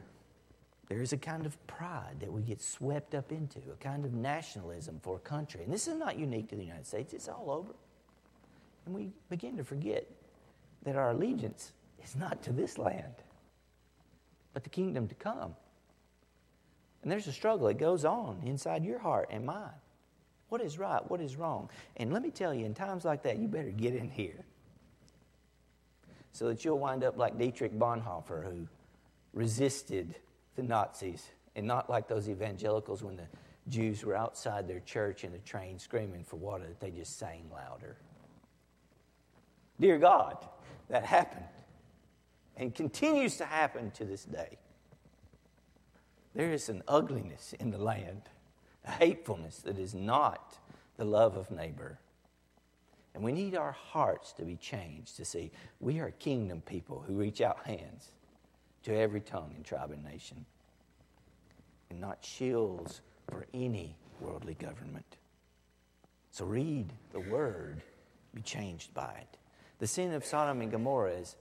There 0.87 1.01
is 1.01 1.13
a 1.13 1.17
kind 1.17 1.45
of 1.45 1.67
pride 1.67 2.17
that 2.19 2.31
we 2.31 2.41
get 2.41 2.61
swept 2.61 3.15
up 3.15 3.31
into, 3.31 3.59
a 3.71 3.75
kind 3.83 4.05
of 4.05 4.13
nationalism 4.13 4.99
for 5.01 5.17
a 5.17 5.19
country. 5.19 5.61
And 5.63 5.73
this 5.73 5.87
is 5.87 5.95
not 5.95 6.17
unique 6.17 6.49
to 6.49 6.55
the 6.55 6.63
United 6.63 6.85
States, 6.85 7.13
it's 7.13 7.27
all 7.27 7.51
over. 7.51 7.73
And 8.85 8.93
we 8.93 9.09
begin 9.29 9.57
to 9.57 9.63
forget 9.63 10.07
that 10.83 10.95
our 10.95 11.11
allegiance 11.11 11.71
is 12.05 12.15
not 12.15 12.43
to 12.43 12.51
this 12.51 12.77
land, 12.77 13.13
but 14.53 14.63
the 14.63 14.69
kingdom 14.69 15.07
to 15.07 15.15
come. 15.15 15.55
And 17.03 17.11
there's 17.11 17.27
a 17.27 17.31
struggle 17.31 17.67
that 17.67 17.77
goes 17.77 18.05
on 18.05 18.41
inside 18.45 18.83
your 18.83 18.99
heart 18.99 19.29
and 19.31 19.45
mine. 19.45 19.69
What 20.49 20.61
is 20.61 20.79
right? 20.79 21.01
What 21.09 21.21
is 21.21 21.35
wrong? 21.35 21.69
And 21.97 22.13
let 22.13 22.21
me 22.21 22.31
tell 22.31 22.53
you, 22.53 22.65
in 22.65 22.73
times 22.73 23.05
like 23.05 23.23
that, 23.23 23.37
you 23.37 23.47
better 23.47 23.71
get 23.71 23.95
in 23.95 24.09
here 24.09 24.45
so 26.31 26.47
that 26.47 26.65
you'll 26.65 26.79
wind 26.79 27.03
up 27.03 27.17
like 27.17 27.37
Dietrich 27.37 27.77
Bonhoeffer, 27.77 28.43
who 28.43 28.67
resisted 29.33 30.15
the 30.55 30.63
Nazis, 30.63 31.25
and 31.55 31.65
not 31.65 31.89
like 31.89 32.07
those 32.07 32.29
evangelicals 32.29 33.03
when 33.03 33.15
the 33.15 33.27
Jews 33.69 34.03
were 34.03 34.15
outside 34.15 34.67
their 34.67 34.81
church 34.81 35.23
in 35.23 35.33
a 35.33 35.39
train 35.39 35.79
screaming 35.79 36.23
for 36.23 36.35
water 36.35 36.65
that 36.65 36.79
they 36.79 36.91
just 36.91 37.17
sang 37.17 37.49
louder. 37.53 37.97
Dear 39.79 39.97
God, 39.97 40.37
that 40.89 41.05
happened 41.05 41.45
and 42.57 42.73
continues 42.73 43.37
to 43.37 43.45
happen 43.45 43.91
to 43.91 44.05
this 44.05 44.23
day. 44.25 44.57
There 46.33 46.51
is 46.51 46.69
an 46.69 46.83
ugliness 46.87 47.53
in 47.59 47.71
the 47.71 47.77
land, 47.77 48.23
a 48.85 48.91
hatefulness 48.91 49.57
that 49.59 49.77
is 49.77 49.93
not 49.95 50.57
the 50.97 51.05
love 51.05 51.37
of 51.37 51.51
neighbor. 51.51 51.99
And 53.13 53.23
we 53.23 53.31
need 53.31 53.55
our 53.55 53.71
hearts 53.71 54.33
to 54.33 54.43
be 54.43 54.57
changed 54.57 55.15
to 55.17 55.25
see 55.25 55.51
we 55.79 55.99
are 55.99 56.11
kingdom 56.11 56.61
people 56.61 57.03
who 57.07 57.13
reach 57.13 57.39
out 57.39 57.65
hands 57.65 58.11
to 58.83 58.93
every 58.93 59.21
tongue 59.21 59.53
and 59.55 59.63
tribe 59.63 59.91
and 59.91 60.03
nation 60.03 60.45
and 61.89 62.01
not 62.01 62.23
shields 62.23 63.01
for 63.29 63.45
any 63.53 63.95
worldly 64.19 64.55
government. 64.55 65.17
So 66.31 66.45
read 66.45 66.91
the 67.13 67.21
word, 67.21 67.81
be 68.33 68.41
changed 68.41 68.93
by 68.93 69.13
it. 69.21 69.37
The 69.79 69.87
sin 69.87 70.13
of 70.13 70.25
Sodom 70.25 70.61
and 70.61 70.71
Gomorrah 70.71 71.13
is 71.13 71.37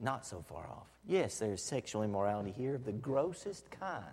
not 0.00 0.26
so 0.26 0.44
far 0.48 0.66
off. 0.68 0.86
Yes, 1.06 1.38
there 1.38 1.52
is 1.52 1.62
sexual 1.62 2.02
immorality 2.02 2.50
here 2.50 2.74
of 2.74 2.84
the 2.84 2.92
grossest 2.92 3.70
kind, 3.70 4.04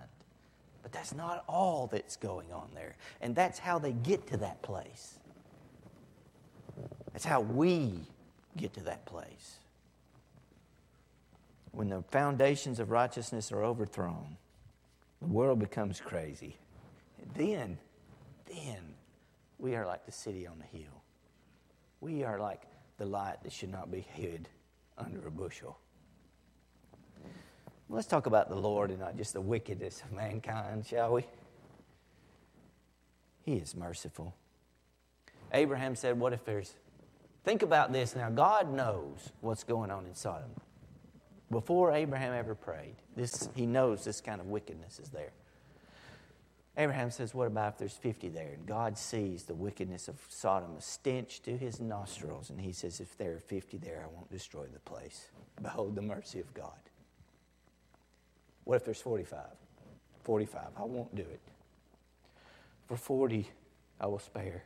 but 0.84 0.92
that's 0.92 1.14
not 1.14 1.44
all 1.48 1.88
that's 1.88 2.16
going 2.16 2.52
on 2.52 2.70
there. 2.74 2.96
And 3.22 3.36
that's 3.36 3.60
how 3.60 3.80
they 3.80 3.94
get 3.94 4.28
to 4.28 4.38
that 4.38 4.62
place. 4.62 5.18
That's 7.14 7.26
how 7.26 7.42
we 7.42 7.94
get 8.58 8.74
to 8.74 8.84
that 8.84 9.06
place. 9.06 9.58
When 11.72 11.90
the 11.90 12.04
foundations 12.12 12.80
of 12.80 12.92
righteousness 12.92 13.52
are 13.52 13.64
overthrown, 13.64 14.38
the 15.22 15.28
world 15.28 15.60
becomes 15.60 16.02
crazy. 16.02 16.58
Then, 17.36 17.78
then, 18.48 18.96
we 19.58 19.76
are 19.76 19.86
like 19.86 20.06
the 20.06 20.12
city 20.12 20.48
on 20.48 20.60
the 20.60 20.78
hill. 20.78 21.04
We 22.02 22.24
are 22.24 22.40
like 22.40 22.64
the 22.98 23.06
light 23.06 23.44
that 23.44 23.54
should 23.54 23.72
not 23.72 23.92
be 23.92 24.02
hid 24.02 24.50
under 25.02 25.28
a 25.28 25.32
bushel. 25.32 25.78
Let's 27.90 28.08
talk 28.08 28.26
about 28.26 28.50
the 28.50 28.56
Lord 28.56 28.90
and 28.90 29.00
not 29.00 29.18
just 29.18 29.34
the 29.34 29.42
wickedness 29.42 30.02
of 30.02 30.14
mankind, 30.14 30.86
shall 30.86 31.14
we? 31.14 31.26
He 33.44 33.56
is 33.56 33.76
merciful. 33.76 34.34
Abraham 35.54 35.96
said, 35.96 36.18
What 36.18 36.32
if 36.32 36.46
there's 36.46 36.76
Think 37.44 37.64
about 37.64 37.92
this 37.92 38.16
now. 38.16 38.30
God 38.30 38.72
knows 38.72 39.32
what's 39.42 39.64
going 39.64 39.90
on 39.90 40.06
in 40.06 40.14
Sodom. 40.14 40.52
Before 41.50 41.92
Abraham 41.92 42.34
ever 42.34 42.56
prayed, 42.56 42.96
this, 43.16 43.50
he 43.56 43.66
knows 43.66 44.04
this 44.04 44.22
kind 44.22 44.40
of 44.40 44.48
wickedness 44.48 45.00
is 45.00 45.10
there. 45.10 45.32
Abraham 46.78 47.12
says, 47.12 47.34
What 47.34 47.48
about 47.48 47.74
if 47.74 47.80
there's 47.80 47.98
50 47.98 48.30
there? 48.30 48.54
And 48.54 48.66
God 48.66 48.98
sees 48.98 49.44
the 49.44 49.54
wickedness 49.54 50.08
of 50.08 50.20
Sodom, 50.30 50.76
a 50.78 50.82
stench 50.82 51.42
to 51.44 51.58
his 51.58 51.80
nostrils. 51.80 52.50
And 52.50 52.62
he 52.62 52.72
says, 52.72 53.00
If 53.00 53.18
there 53.18 53.34
are 53.34 53.40
50 53.40 53.78
there, 53.78 54.06
I 54.06 54.16
won't 54.16 54.32
destroy 54.32 54.66
the 54.72 54.80
place. 54.80 55.28
Behold 55.62 55.96
the 55.96 56.02
mercy 56.02 56.40
of 56.40 56.54
God. 56.54 56.72
What 58.64 58.76
if 58.76 58.86
there's 58.86 59.02
45? 59.02 59.40
45, 60.24 60.62
I 60.78 60.84
won't 60.84 61.14
do 61.16 61.24
it. 61.24 61.42
For 62.88 62.96
40, 62.96 63.50
I 64.00 64.08
will 64.08 64.20
spare. 64.20 64.64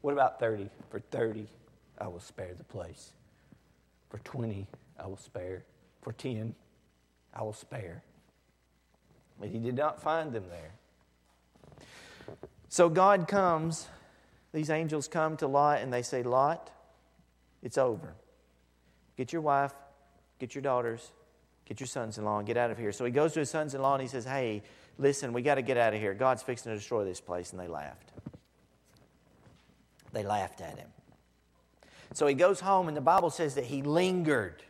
What 0.00 0.12
about 0.12 0.38
30? 0.38 0.68
For 0.90 1.00
30, 1.00 1.46
I 1.98 2.08
will 2.08 2.20
spare 2.20 2.52
the 2.56 2.64
place. 2.64 3.12
For 4.10 4.18
20, 4.18 4.66
I 4.98 5.06
will 5.06 5.16
spare. 5.16 5.64
For 6.02 6.12
10, 6.12 6.54
I 7.34 7.42
will 7.42 7.52
spare. 7.52 8.02
But 9.40 9.48
he 9.48 9.58
did 9.58 9.76
not 9.76 10.02
find 10.02 10.32
them 10.32 10.44
there. 10.48 10.72
So 12.76 12.90
God 12.90 13.26
comes, 13.26 13.88
these 14.52 14.68
angels 14.68 15.08
come 15.08 15.38
to 15.38 15.46
Lot 15.46 15.80
and 15.80 15.90
they 15.90 16.02
say, 16.02 16.22
Lot, 16.22 16.70
it's 17.62 17.78
over. 17.78 18.12
Get 19.16 19.32
your 19.32 19.40
wife, 19.40 19.72
get 20.38 20.54
your 20.54 20.60
daughters, 20.60 21.10
get 21.64 21.80
your 21.80 21.86
sons 21.86 22.18
in 22.18 22.26
law, 22.26 22.36
and 22.36 22.46
get 22.46 22.58
out 22.58 22.70
of 22.70 22.76
here. 22.76 22.92
So 22.92 23.06
he 23.06 23.10
goes 23.10 23.32
to 23.32 23.38
his 23.38 23.48
sons 23.48 23.74
in 23.74 23.80
law 23.80 23.94
and 23.94 24.02
he 24.02 24.08
says, 24.08 24.26
Hey, 24.26 24.62
listen, 24.98 25.32
we 25.32 25.40
got 25.40 25.54
to 25.54 25.62
get 25.62 25.78
out 25.78 25.94
of 25.94 26.00
here. 26.00 26.12
God's 26.12 26.42
fixing 26.42 26.70
to 26.70 26.76
destroy 26.76 27.02
this 27.06 27.18
place. 27.18 27.50
And 27.52 27.58
they 27.58 27.66
laughed. 27.66 28.12
They 30.12 30.22
laughed 30.22 30.60
at 30.60 30.76
him. 30.76 30.88
So 32.12 32.26
he 32.26 32.34
goes 32.34 32.60
home, 32.60 32.88
and 32.88 32.96
the 32.96 33.00
Bible 33.00 33.30
says 33.30 33.54
that 33.54 33.64
he 33.64 33.80
lingered. 33.80 34.62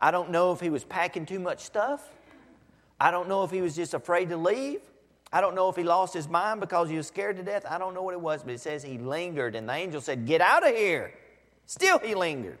I 0.00 0.10
don't 0.10 0.30
know 0.30 0.52
if 0.52 0.60
he 0.60 0.70
was 0.70 0.82
packing 0.82 1.26
too 1.26 1.40
much 1.40 1.60
stuff. 1.60 2.08
I 2.98 3.10
don't 3.10 3.28
know 3.28 3.44
if 3.44 3.50
he 3.50 3.60
was 3.60 3.76
just 3.76 3.92
afraid 3.92 4.30
to 4.30 4.38
leave. 4.38 4.80
I 5.32 5.40
don't 5.40 5.54
know 5.54 5.68
if 5.68 5.76
he 5.76 5.82
lost 5.82 6.14
his 6.14 6.28
mind 6.28 6.60
because 6.60 6.88
he 6.88 6.96
was 6.96 7.06
scared 7.06 7.36
to 7.36 7.42
death. 7.42 7.66
I 7.68 7.78
don't 7.78 7.94
know 7.94 8.02
what 8.02 8.14
it 8.14 8.20
was, 8.20 8.42
but 8.42 8.54
it 8.54 8.60
says 8.60 8.82
he 8.82 8.98
lingered, 8.98 9.54
and 9.54 9.68
the 9.68 9.74
angel 9.74 10.00
said, 10.00 10.26
Get 10.26 10.40
out 10.40 10.66
of 10.66 10.74
here. 10.74 11.12
Still, 11.66 11.98
he 11.98 12.14
lingered. 12.14 12.58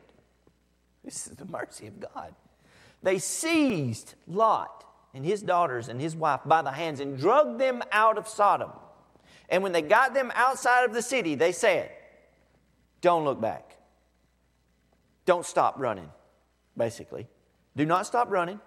This 1.02 1.26
is 1.26 1.36
the 1.36 1.46
mercy 1.46 1.86
of 1.86 1.98
God. 1.98 2.34
They 3.02 3.18
seized 3.18 4.14
Lot 4.26 4.84
and 5.14 5.24
his 5.24 5.40
daughters 5.40 5.88
and 5.88 6.00
his 6.00 6.14
wife 6.14 6.40
by 6.44 6.60
the 6.60 6.70
hands 6.70 7.00
and 7.00 7.16
dragged 7.16 7.58
them 7.58 7.82
out 7.90 8.18
of 8.18 8.28
Sodom. 8.28 8.72
And 9.48 9.62
when 9.62 9.72
they 9.72 9.80
got 9.80 10.12
them 10.12 10.30
outside 10.34 10.84
of 10.84 10.92
the 10.92 11.00
city, 11.00 11.34
they 11.34 11.52
said, 11.52 11.90
don't 13.00 13.24
look 13.24 13.40
back. 13.40 13.76
Don't 15.24 15.46
stop 15.46 15.76
running, 15.78 16.10
basically. 16.76 17.28
Do 17.76 17.86
not 17.86 18.06
stop 18.06 18.30
running. 18.30 18.60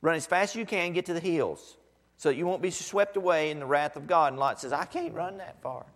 Run 0.00 0.14
as 0.14 0.24
fast 0.24 0.54
as 0.54 0.58
you 0.58 0.64
can, 0.64 0.92
get 0.92 1.06
to 1.06 1.12
the 1.12 1.20
hills 1.20 1.76
so 2.20 2.28
you 2.28 2.44
won't 2.44 2.60
be 2.60 2.70
swept 2.70 3.16
away 3.16 3.50
in 3.50 3.60
the 3.60 3.64
wrath 3.64 3.96
of 3.96 4.06
God. 4.06 4.34
And 4.34 4.38
Lot 4.38 4.60
says, 4.60 4.74
I 4.74 4.84
can't 4.84 5.14
run 5.14 5.38
that 5.38 5.62
far. 5.62 5.86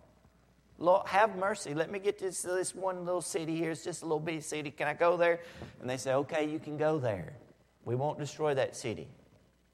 Lord, 0.79 1.05
have 1.05 1.35
mercy. 1.35 1.75
Let 1.75 1.91
me 1.91 1.99
get 1.99 2.17
to 2.17 2.25
this, 2.25 2.41
this 2.41 2.73
one 2.73 3.05
little 3.05 3.21
city 3.21 3.55
here. 3.55 3.69
It's 3.69 3.83
just 3.83 4.01
a 4.01 4.05
little 4.05 4.19
bitty 4.19 4.41
city. 4.41 4.71
Can 4.71 4.87
I 4.87 4.95
go 4.95 5.17
there? 5.17 5.41
And 5.79 5.87
they 5.87 5.97
say, 5.97 6.15
Okay, 6.15 6.49
you 6.49 6.57
can 6.57 6.77
go 6.77 6.97
there. 6.97 7.35
We 7.83 7.93
won't 7.93 8.17
destroy 8.17 8.55
that 8.55 8.75
city 8.75 9.07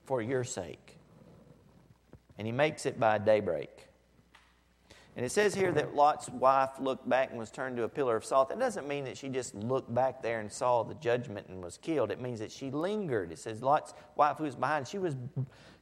for 0.04 0.22
your 0.22 0.44
sake. 0.44 0.98
And 2.38 2.46
he 2.46 2.52
makes 2.52 2.86
it 2.86 3.00
by 3.00 3.18
daybreak. 3.18 3.88
And 5.16 5.26
it 5.26 5.32
says 5.32 5.54
here 5.54 5.74
that 5.74 5.94
Lot's 5.94 6.30
wife 6.30 6.80
looked 6.80 7.08
back 7.08 7.32
and 7.32 7.40
was 7.40 7.52
turned 7.52 7.76
to 7.78 7.84
a 7.84 7.90
pillar 7.90 8.16
of 8.16 8.24
salt. 8.24 8.48
That 8.48 8.60
doesn't 8.60 8.88
mean 8.88 9.04
that 9.06 9.18
she 9.18 9.28
just 9.28 9.54
looked 9.54 9.94
back 9.94 10.22
there 10.22 10.40
and 10.40 10.50
saw 10.50 10.84
the 10.84 10.94
judgment 10.96 11.48
and 11.50 11.62
was 11.62 11.78
killed. 11.78 12.12
It 12.12 12.22
means 12.22 12.40
that 12.40 12.52
she 12.52 12.72
lingered. 12.72 13.32
It 13.32 13.40
says 13.40 13.62
Lot's 13.62 13.94
wife 14.16 14.38
who 14.38 14.46
was 14.46 14.56
behind, 14.56 14.88
she 14.88 15.00
was, 15.00 15.18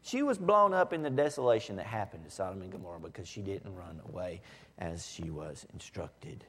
she 0.02 0.24
was 0.24 0.40
blown 0.40 0.74
up 0.74 0.94
in 0.94 1.04
the 1.04 1.12
desolation 1.12 1.76
that 1.76 1.86
happened 1.86 2.24
to 2.26 2.32
Sodom 2.32 2.64
and 2.64 2.72
Gomorrah 2.72 3.00
because 3.00 3.28
she 3.28 3.42
didn't 3.42 3.76
run 3.76 4.02
away 4.10 4.42
as 4.80 5.08
she 5.08 5.30
was 5.30 5.68
instructed. 5.74 6.44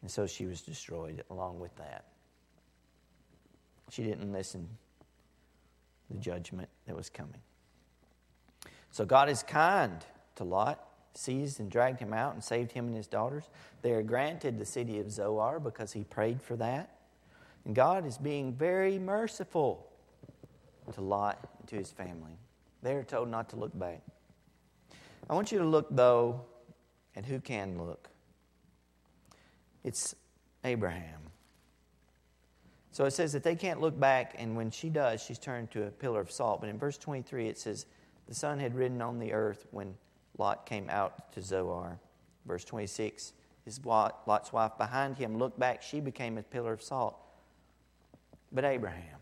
And 0.00 0.10
so 0.10 0.26
she 0.26 0.46
was 0.46 0.62
destroyed 0.62 1.22
along 1.30 1.60
with 1.60 1.76
that. 1.76 2.06
She 3.90 4.02
didn't 4.02 4.32
listen 4.32 4.66
to 6.08 6.14
the 6.14 6.18
judgment 6.18 6.70
that 6.86 6.96
was 6.96 7.10
coming. 7.10 7.42
So 8.90 9.04
God 9.04 9.28
is 9.28 9.42
kind 9.42 10.04
to 10.36 10.44
Lot, 10.44 10.84
seized 11.14 11.60
and 11.60 11.70
dragged 11.70 12.00
him 12.00 12.12
out 12.12 12.34
and 12.34 12.42
saved 12.42 12.72
him 12.72 12.86
and 12.86 12.96
his 12.96 13.06
daughters. 13.06 13.44
They 13.82 13.92
are 13.92 14.02
granted 14.02 14.58
the 14.58 14.64
city 14.64 14.98
of 14.98 15.10
Zoar 15.10 15.60
because 15.60 15.92
he 15.92 16.04
prayed 16.04 16.40
for 16.40 16.56
that. 16.56 16.96
And 17.64 17.74
God 17.74 18.06
is 18.06 18.18
being 18.18 18.52
very 18.52 18.98
merciful 18.98 19.88
to 20.92 21.00
Lot 21.00 21.38
and 21.58 21.68
to 21.68 21.76
his 21.76 21.90
family. 21.90 22.32
They 22.82 22.94
are 22.94 23.04
told 23.04 23.28
not 23.28 23.48
to 23.50 23.56
look 23.56 23.78
back. 23.78 24.00
I 25.30 25.34
want 25.34 25.52
you 25.52 25.58
to 25.58 25.64
look, 25.64 25.86
though, 25.90 26.42
at 27.14 27.24
who 27.24 27.40
can 27.40 27.78
look. 27.78 28.08
It's 29.84 30.14
Abraham. 30.64 31.20
So 32.90 33.04
it 33.04 33.12
says 33.12 33.32
that 33.32 33.42
they 33.42 33.54
can't 33.54 33.80
look 33.80 33.98
back, 33.98 34.34
and 34.36 34.54
when 34.56 34.70
she 34.70 34.90
does, 34.90 35.22
she's 35.22 35.38
turned 35.38 35.70
to 35.70 35.86
a 35.86 35.90
pillar 35.90 36.20
of 36.20 36.30
salt. 36.30 36.60
But 36.60 36.68
in 36.68 36.78
verse 36.78 36.98
23, 36.98 37.48
it 37.48 37.58
says, 37.58 37.86
The 38.28 38.34
sun 38.34 38.58
had 38.58 38.74
risen 38.74 39.00
on 39.00 39.18
the 39.18 39.32
earth 39.32 39.66
when 39.70 39.94
Lot 40.38 40.66
came 40.66 40.88
out 40.90 41.32
to 41.32 41.42
Zoar. 41.42 41.98
Verse 42.46 42.64
26, 42.64 43.32
his 43.64 43.84
Lot's 43.84 44.52
wife 44.52 44.72
behind 44.78 45.16
him 45.16 45.38
looked 45.38 45.58
back. 45.58 45.82
She 45.82 46.00
became 46.00 46.38
a 46.38 46.42
pillar 46.42 46.72
of 46.72 46.82
salt. 46.82 47.16
But 48.50 48.64
Abraham, 48.64 49.18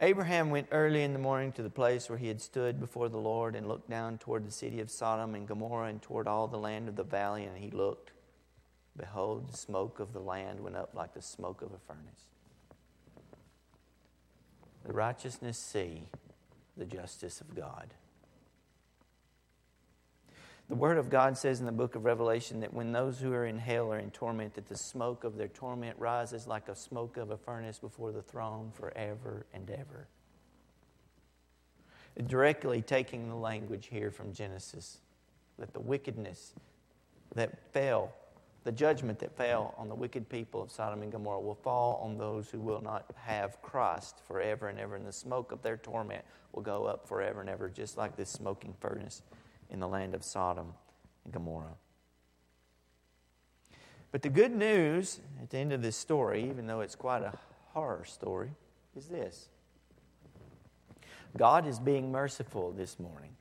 Abraham 0.00 0.50
went 0.50 0.68
early 0.72 1.02
in 1.02 1.14
the 1.14 1.18
morning 1.18 1.52
to 1.52 1.62
the 1.62 1.70
place 1.70 2.10
where 2.10 2.18
he 2.18 2.28
had 2.28 2.42
stood 2.42 2.78
before 2.78 3.08
the 3.08 3.16
Lord 3.16 3.54
and 3.54 3.66
looked 3.66 3.88
down 3.88 4.18
toward 4.18 4.46
the 4.46 4.50
city 4.50 4.80
of 4.80 4.90
Sodom 4.90 5.34
and 5.34 5.48
Gomorrah 5.48 5.88
and 5.88 6.02
toward 6.02 6.28
all 6.28 6.48
the 6.48 6.58
land 6.58 6.88
of 6.88 6.96
the 6.96 7.04
valley, 7.04 7.44
and 7.44 7.56
he 7.56 7.70
looked. 7.70 8.10
Behold, 8.96 9.48
the 9.48 9.56
smoke 9.56 10.00
of 10.00 10.12
the 10.12 10.20
land 10.20 10.60
went 10.60 10.76
up 10.76 10.94
like 10.94 11.14
the 11.14 11.22
smoke 11.22 11.62
of 11.62 11.68
a 11.72 11.78
furnace. 11.86 12.28
The 14.84 14.92
righteousness 14.92 15.58
see 15.58 16.08
the 16.76 16.84
justice 16.84 17.40
of 17.40 17.54
God. 17.54 17.88
The 20.68 20.74
Word 20.74 20.98
of 20.98 21.10
God 21.10 21.38
says 21.38 21.60
in 21.60 21.66
the 21.66 21.72
book 21.72 21.94
of 21.94 22.04
Revelation 22.04 22.58
that 22.60 22.74
when 22.74 22.90
those 22.90 23.20
who 23.20 23.32
are 23.32 23.46
in 23.46 23.58
hell 23.58 23.92
are 23.92 24.00
in 24.00 24.10
torment, 24.10 24.54
that 24.54 24.66
the 24.66 24.76
smoke 24.76 25.22
of 25.22 25.36
their 25.36 25.46
torment 25.48 25.96
rises 25.96 26.48
like 26.48 26.68
a 26.68 26.74
smoke 26.74 27.16
of 27.16 27.30
a 27.30 27.36
furnace 27.36 27.78
before 27.78 28.10
the 28.10 28.22
throne 28.22 28.72
forever 28.74 29.46
and 29.54 29.70
ever. 29.70 30.08
Directly 32.26 32.82
taking 32.82 33.28
the 33.28 33.36
language 33.36 33.88
here 33.92 34.10
from 34.10 34.32
Genesis, 34.32 34.98
that 35.56 35.72
the 35.72 35.80
wickedness 35.80 36.52
that 37.36 37.72
fell, 37.72 38.12
the 38.64 38.72
judgment 38.72 39.20
that 39.20 39.36
fell 39.36 39.72
on 39.78 39.88
the 39.88 39.94
wicked 39.94 40.28
people 40.28 40.62
of 40.62 40.72
Sodom 40.72 41.02
and 41.02 41.12
Gomorrah 41.12 41.40
will 41.40 41.54
fall 41.54 42.00
on 42.02 42.18
those 42.18 42.50
who 42.50 42.58
will 42.58 42.80
not 42.80 43.04
have 43.14 43.62
Christ 43.62 44.20
forever 44.26 44.66
and 44.66 44.80
ever, 44.80 44.96
and 44.96 45.06
the 45.06 45.12
smoke 45.12 45.52
of 45.52 45.62
their 45.62 45.76
torment 45.76 46.24
will 46.52 46.62
go 46.62 46.86
up 46.86 47.06
forever 47.06 47.40
and 47.40 47.48
ever, 47.48 47.68
just 47.68 47.96
like 47.96 48.16
this 48.16 48.30
smoking 48.30 48.74
furnace 48.80 49.22
in 49.70 49.80
the 49.80 49.88
land 49.88 50.14
of 50.14 50.22
Sodom 50.22 50.72
and 51.24 51.32
Gomorrah. 51.32 51.76
But 54.12 54.22
the 54.22 54.28
good 54.28 54.52
news 54.52 55.20
at 55.42 55.50
the 55.50 55.58
end 55.58 55.72
of 55.72 55.82
this 55.82 55.96
story, 55.96 56.48
even 56.48 56.66
though 56.66 56.80
it's 56.80 56.94
quite 56.94 57.22
a 57.22 57.32
horror 57.72 58.04
story, 58.04 58.50
is 58.96 59.06
this 59.08 59.48
God 61.36 61.66
is 61.66 61.78
being 61.78 62.10
merciful 62.10 62.72
this 62.72 62.98
morning. 62.98 63.36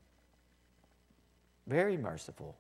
Very 1.67 1.97
merciful. 1.97 2.57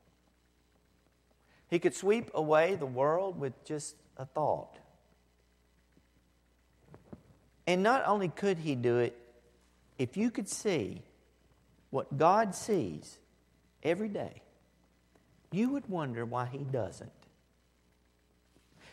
He 1.69 1.79
could 1.79 1.93
sweep 1.93 2.31
away 2.33 2.75
the 2.75 2.85
world 2.85 3.39
with 3.39 3.65
just 3.65 3.95
a 4.17 4.25
thought. 4.25 4.77
And 7.67 7.81
not 7.81 8.03
only 8.05 8.29
could 8.29 8.59
he 8.59 8.75
do 8.75 8.99
it, 8.99 9.17
if 9.97 10.15
you 10.15 10.29
could 10.29 10.47
see 10.47 11.01
what 11.89 12.17
God 12.17 12.53
sees, 12.53 13.17
every 13.85 14.09
day, 14.09 14.41
you 15.51 15.69
would 15.69 15.87
wonder 15.87 16.25
why 16.25 16.47
he 16.51 16.57
doesn't. 16.57 17.11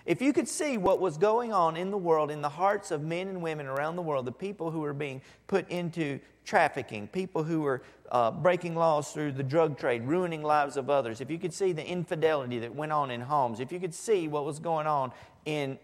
If 0.05 0.20
you 0.20 0.33
could 0.33 0.48
see 0.48 0.78
what 0.78 1.00
was 1.00 1.16
going 1.16 1.52
on 1.52 1.76
in 1.76 1.90
the 1.90 1.96
world, 1.96 2.31
in 2.31 2.42
the 2.42 2.48
hearts 2.48 2.90
of 2.90 3.02
men 3.02 3.28
and 3.28 3.40
women 3.40 3.66
around 3.66 3.96
the 3.96 4.02
world, 4.02 4.26
the 4.26 4.33
people 4.33 4.70
who 4.70 4.81
were 4.81 4.92
being 4.92 5.22
put 5.46 5.68
into 5.70 6.18
trafficking, 6.44 7.07
people 7.07 7.44
who 7.44 7.61
were 7.61 7.83
uh, 8.11 8.31
breaking 8.31 8.74
laws 8.74 9.12
through 9.12 9.33
the 9.33 9.44
drug 9.44 9.78
trade, 9.78 10.02
ruining 10.02 10.42
lives 10.42 10.76
of 10.76 10.90
others, 10.90 11.20
if 11.20 11.31
you 11.31 11.38
could 11.38 11.55
see 11.55 11.72
the 11.72 11.87
infidelity 11.87 12.59
that 12.59 12.74
went 12.74 12.90
on 12.90 13.11
in 13.12 13.20
homes, 13.20 13.61
if 13.61 13.70
you 13.70 13.78
could 13.78 13.94
see 13.94 14.26
what 14.26 14.44
was 14.44 14.59
going 14.59 14.88
on 14.88 15.12
in 15.44 15.78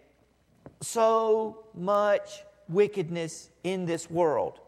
so 0.81 1.64
much 1.75 2.42
wickedness 2.68 3.51
in 3.62 3.87
this 3.87 4.11
world 4.11 4.59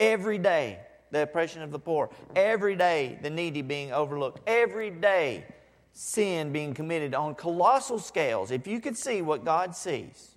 every 0.00 0.38
day, 0.38 0.80
the 1.10 1.22
oppression 1.22 1.62
of 1.62 1.70
the 1.70 1.78
poor. 1.78 2.10
Every 2.36 2.76
day, 2.76 3.18
the 3.22 3.30
needy 3.30 3.62
being 3.62 3.92
overlooked. 3.92 4.40
Every 4.46 4.90
day, 4.90 5.44
sin 5.92 6.52
being 6.52 6.74
committed 6.74 7.14
on 7.14 7.34
colossal 7.34 7.98
scales. 7.98 8.50
If 8.50 8.66
you 8.66 8.80
could 8.80 8.96
see 8.96 9.22
what 9.22 9.44
God 9.44 9.74
sees, 9.74 10.36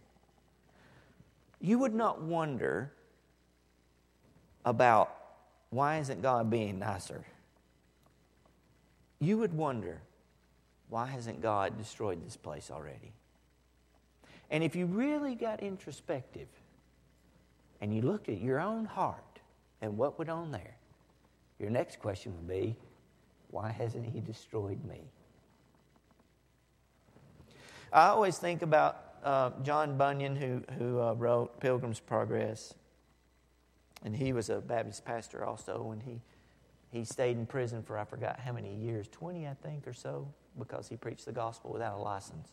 you 1.60 1.80
would 1.80 1.94
not 1.94 2.22
wonder 2.22 2.92
about 4.66 5.16
why 5.70 6.00
isn't 6.00 6.22
God 6.22 6.50
being 6.50 6.80
nicer? 6.80 7.26
You 9.20 9.38
would 9.38 9.54
wonder, 9.54 10.02
why 10.90 11.08
hasn't 11.08 11.42
God 11.42 11.78
destroyed 11.78 12.24
this 12.26 12.36
place 12.36 12.70
already? 12.70 13.14
And 14.52 14.64
if 14.64 14.76
you 14.76 14.86
really 14.86 15.34
got 15.34 15.62
introspective 15.62 16.48
and 17.82 17.96
you 17.96 18.02
looked 18.02 18.30
at 18.30 18.40
your 18.40 18.60
own 18.60 18.86
heart, 18.86 19.33
and 19.84 19.98
what 19.98 20.18
went 20.18 20.32
on 20.32 20.50
there? 20.50 20.78
Your 21.60 21.70
next 21.70 22.00
question 22.00 22.34
would 22.38 22.48
be, 22.48 22.78
why 23.52 23.70
hasn't 23.70 24.06
he 24.06 24.22
destroyed 24.22 24.84
me? 24.86 25.02
I 27.92 28.08
always 28.08 28.38
think 28.38 28.62
about 28.62 28.98
uh, 29.26 29.52
John 29.62 29.98
Bunyan, 29.98 30.38
who, 30.38 30.64
who 30.78 31.02
uh, 31.02 31.14
wrote 31.14 31.60
Pilgrim's 31.60 32.00
Progress. 32.00 32.74
And 34.06 34.16
he 34.16 34.32
was 34.32 34.50
a 34.50 34.62
Baptist 34.62 35.04
pastor 35.04 35.44
also, 35.44 35.92
and 35.92 36.02
he, 36.02 36.22
he 36.90 37.04
stayed 37.04 37.36
in 37.38 37.46
prison 37.46 37.84
for 37.84 37.98
I 37.98 38.06
forgot 38.06 38.40
how 38.40 38.54
many 38.54 38.74
years 38.74 39.10
20, 39.10 39.46
I 39.48 39.54
think, 39.54 39.86
or 39.86 39.94
so, 39.94 40.30
because 40.58 40.88
he 40.88 40.96
preached 40.96 41.26
the 41.26 41.34
gospel 41.34 41.74
without 41.74 41.98
a 41.98 42.02
license 42.02 42.48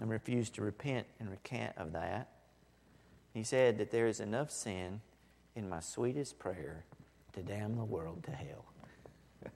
and 0.00 0.08
refused 0.08 0.54
to 0.54 0.62
repent 0.62 1.08
and 1.18 1.28
recant 1.28 1.76
of 1.76 1.92
that. 1.92 2.28
He 3.34 3.42
said 3.42 3.78
that 3.78 3.90
there 3.90 4.06
is 4.06 4.20
enough 4.20 4.52
sin 4.52 5.00
in 5.54 5.68
my 5.68 5.80
sweetest 5.80 6.38
prayer 6.38 6.84
to 7.32 7.42
damn 7.42 7.76
the 7.76 7.84
world 7.84 8.22
to 8.24 8.30
hell. 8.30 8.64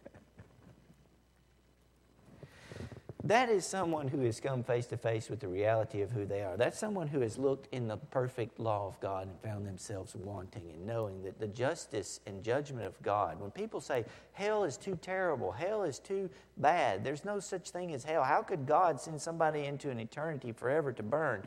that 3.24 3.48
is 3.48 3.64
someone 3.64 4.08
who 4.08 4.20
has 4.20 4.40
come 4.40 4.62
face 4.62 4.86
to 4.86 4.96
face 4.96 5.28
with 5.28 5.40
the 5.40 5.48
reality 5.48 6.02
of 6.02 6.10
who 6.10 6.24
they 6.24 6.42
are. 6.42 6.56
That's 6.56 6.78
someone 6.78 7.08
who 7.08 7.20
has 7.20 7.38
looked 7.38 7.72
in 7.72 7.88
the 7.88 7.96
perfect 7.96 8.60
law 8.60 8.86
of 8.86 9.00
God 9.00 9.28
and 9.28 9.40
found 9.40 9.66
themselves 9.66 10.14
wanting 10.14 10.70
and 10.72 10.86
knowing 10.86 11.22
that 11.22 11.38
the 11.38 11.48
justice 11.48 12.20
and 12.26 12.42
judgment 12.42 12.86
of 12.86 13.00
God, 13.02 13.40
when 13.40 13.50
people 13.50 13.80
say 13.80 14.04
hell 14.32 14.64
is 14.64 14.76
too 14.76 14.98
terrible, 15.00 15.52
hell 15.52 15.82
is 15.84 15.98
too 15.98 16.28
bad, 16.56 17.02
there's 17.04 17.24
no 17.24 17.40
such 17.40 17.70
thing 17.70 17.92
as 17.94 18.04
hell. 18.04 18.22
How 18.22 18.42
could 18.42 18.66
God 18.66 19.00
send 19.00 19.20
somebody 19.20 19.64
into 19.64 19.90
an 19.90 19.98
eternity 19.98 20.52
forever 20.52 20.92
to 20.92 21.02
burn? 21.02 21.44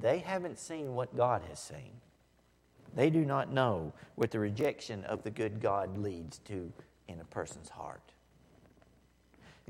They 0.00 0.18
haven't 0.18 0.58
seen 0.58 0.94
what 0.94 1.16
God 1.16 1.42
has 1.48 1.60
seen. 1.60 1.92
They 2.96 3.10
do 3.10 3.24
not 3.24 3.52
know 3.52 3.92
what 4.14 4.30
the 4.30 4.40
rejection 4.40 5.04
of 5.04 5.22
the 5.22 5.30
good 5.30 5.60
God 5.60 5.98
leads 5.98 6.38
to 6.40 6.72
in 7.06 7.20
a 7.20 7.24
person's 7.24 7.68
heart. 7.68 8.00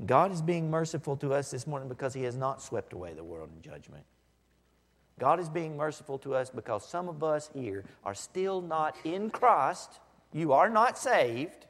God 0.05 0.31
is 0.31 0.41
being 0.41 0.71
merciful 0.71 1.17
to 1.17 1.33
us 1.33 1.51
this 1.51 1.67
morning 1.67 1.89
because 1.89 2.13
He 2.13 2.23
has 2.23 2.37
not 2.37 2.61
swept 2.61 2.93
away 2.93 3.13
the 3.13 3.23
world 3.23 3.49
in 3.53 3.61
judgment. 3.61 4.05
God 5.19 5.39
is 5.39 5.49
being 5.49 5.75
merciful 5.75 6.17
to 6.19 6.35
us 6.35 6.49
because 6.49 6.87
some 6.87 7.09
of 7.09 7.23
us 7.23 7.49
here 7.53 7.83
are 8.05 8.13
still 8.13 8.61
not 8.61 8.95
in 9.03 9.29
Christ. 9.29 9.99
You 10.31 10.53
are 10.53 10.69
not 10.69 10.97
saved. 10.97 11.65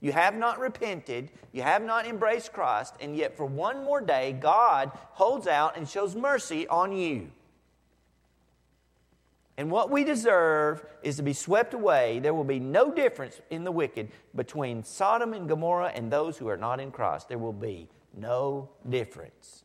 You 0.00 0.12
have 0.12 0.36
not 0.36 0.58
repented. 0.58 1.30
You 1.52 1.62
have 1.62 1.82
not 1.82 2.06
embraced 2.06 2.52
Christ. 2.52 2.94
And 3.00 3.16
yet, 3.16 3.36
for 3.36 3.46
one 3.46 3.84
more 3.84 4.00
day, 4.00 4.36
God 4.38 4.90
holds 5.12 5.46
out 5.46 5.76
and 5.76 5.88
shows 5.88 6.14
mercy 6.14 6.66
on 6.68 6.92
you. 6.92 7.30
And 9.58 9.72
what 9.72 9.90
we 9.90 10.04
deserve 10.04 10.86
is 11.02 11.16
to 11.16 11.22
be 11.24 11.32
swept 11.32 11.74
away. 11.74 12.20
There 12.20 12.32
will 12.32 12.44
be 12.44 12.60
no 12.60 12.92
difference 12.92 13.40
in 13.50 13.64
the 13.64 13.72
wicked 13.72 14.08
between 14.36 14.84
Sodom 14.84 15.34
and 15.34 15.48
Gomorrah 15.48 15.92
and 15.96 16.10
those 16.10 16.38
who 16.38 16.48
are 16.48 16.56
not 16.56 16.78
in 16.78 16.92
Christ. 16.92 17.28
There 17.28 17.38
will 17.38 17.52
be 17.52 17.88
no 18.16 18.70
difference. 18.88 19.64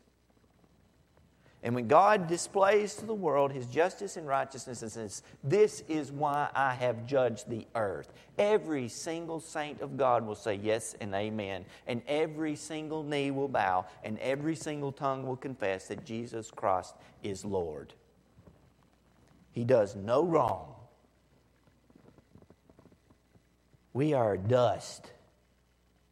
And 1.61 1.75
when 1.75 1.87
God 1.87 2.27
displays 2.27 2.95
to 2.95 3.05
the 3.05 3.13
world 3.13 3.51
his 3.51 3.67
justice 3.67 4.17
and 4.17 4.27
righteousness 4.27 4.81
and 4.81 4.91
says, 4.91 5.21
This 5.43 5.83
is 5.87 6.11
why 6.11 6.49
I 6.55 6.73
have 6.73 7.05
judged 7.05 7.47
the 7.47 7.67
earth, 7.75 8.11
every 8.39 8.87
single 8.87 9.39
saint 9.39 9.79
of 9.79 9.95
God 9.95 10.25
will 10.25 10.35
say 10.35 10.55
yes 10.55 10.95
and 11.01 11.13
amen. 11.13 11.65
And 11.85 12.01
every 12.07 12.55
single 12.55 13.03
knee 13.03 13.29
will 13.29 13.47
bow, 13.47 13.85
and 14.03 14.17
every 14.19 14.55
single 14.55 14.91
tongue 14.91 15.25
will 15.25 15.37
confess 15.37 15.87
that 15.89 16.03
Jesus 16.03 16.49
Christ 16.49 16.95
is 17.21 17.45
Lord. 17.45 17.93
He 19.53 19.63
does 19.63 19.95
no 19.95 20.23
wrong. 20.25 20.75
We 23.93 24.13
are 24.13 24.35
dust. 24.35 25.11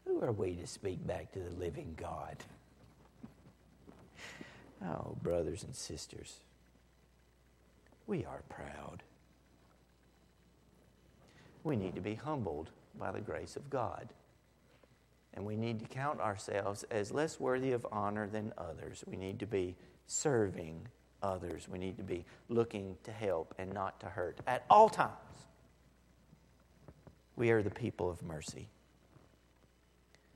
Who 0.06 0.21
are 0.21 0.32
we 0.32 0.56
to 0.56 0.67
speak 0.67 1.06
back 1.06 1.34
to 1.34 1.39
the 1.39 1.49
living 1.51 1.95
God? 1.97 2.38
Oh, 4.86 5.17
brothers 5.21 5.63
and 5.63 5.75
sisters, 5.75 6.38
we 8.08 8.25
are 8.25 8.41
proud. 8.49 9.04
we 11.63 11.75
need 11.75 11.95
to 11.95 12.01
be 12.01 12.15
humbled 12.15 12.69
by 12.97 13.12
the 13.12 13.21
grace 13.21 13.56
of 13.56 13.69
God. 13.69 14.10
And 15.34 15.45
we 15.45 15.56
need 15.56 15.80
to 15.80 15.86
count 15.86 16.19
ourselves 16.19 16.84
as 16.91 17.12
less 17.12 17.39
worthy 17.39 17.71
of 17.71 17.86
honor 17.91 18.27
than 18.27 18.54
others. 18.58 19.04
We 19.08 19.15
need 19.15 19.39
to 19.39 19.45
be 19.45 19.75
serving 20.08 20.88
others. 21.23 21.67
We 21.69 21.79
need 21.79 21.97
to 21.97 22.03
be 22.03 22.25
looking 22.49 22.97
to 23.03 23.12
help 23.12 23.53
and 23.57 23.71
not 23.73 23.99
to 24.01 24.07
hurt 24.07 24.39
at 24.47 24.65
all 24.69 24.89
times. 24.89 25.12
We 27.36 27.51
are 27.51 27.62
the 27.62 27.71
people 27.71 28.10
of 28.10 28.21
mercy. 28.23 28.67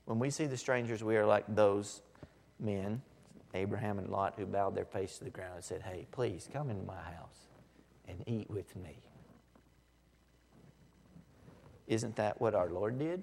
When 0.06 0.18
we 0.18 0.30
see 0.30 0.46
the 0.46 0.56
strangers, 0.56 1.02
we 1.02 1.16
are 1.16 1.26
like 1.26 1.44
those 1.48 2.02
men, 2.60 3.02
Abraham 3.54 3.98
and 3.98 4.08
Lot, 4.08 4.34
who 4.36 4.46
bowed 4.46 4.74
their 4.74 4.84
face 4.84 5.18
to 5.18 5.24
the 5.24 5.30
ground 5.30 5.56
and 5.56 5.64
said, 5.64 5.82
Hey, 5.82 6.06
please 6.12 6.48
come 6.52 6.70
into 6.70 6.84
my 6.84 6.94
house 6.94 7.48
and 8.08 8.22
eat 8.26 8.48
with 8.50 8.74
me. 8.76 8.98
Isn't 11.86 12.16
that 12.16 12.40
what 12.40 12.54
our 12.54 12.68
Lord 12.68 12.98
did? 12.98 13.22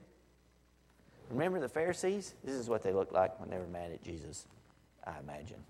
Remember 1.29 1.59
the 1.59 1.69
Pharisees? 1.69 2.35
This 2.43 2.55
is 2.55 2.69
what 2.69 2.83
they 2.83 2.93
looked 2.93 3.13
like 3.13 3.39
when 3.39 3.49
they 3.49 3.57
were 3.57 3.67
mad 3.67 3.91
at 3.91 4.03
Jesus, 4.03 4.45
I 5.05 5.19
imagine. 5.19 5.63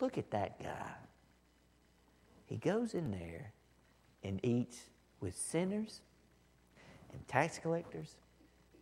Look 0.00 0.18
at 0.18 0.30
that 0.30 0.62
guy. 0.62 0.90
He 2.46 2.56
goes 2.56 2.94
in 2.94 3.10
there 3.10 3.52
and 4.22 4.40
eats 4.44 4.78
with 5.20 5.36
sinners 5.36 6.00
and 7.12 7.26
tax 7.28 7.58
collectors 7.58 8.14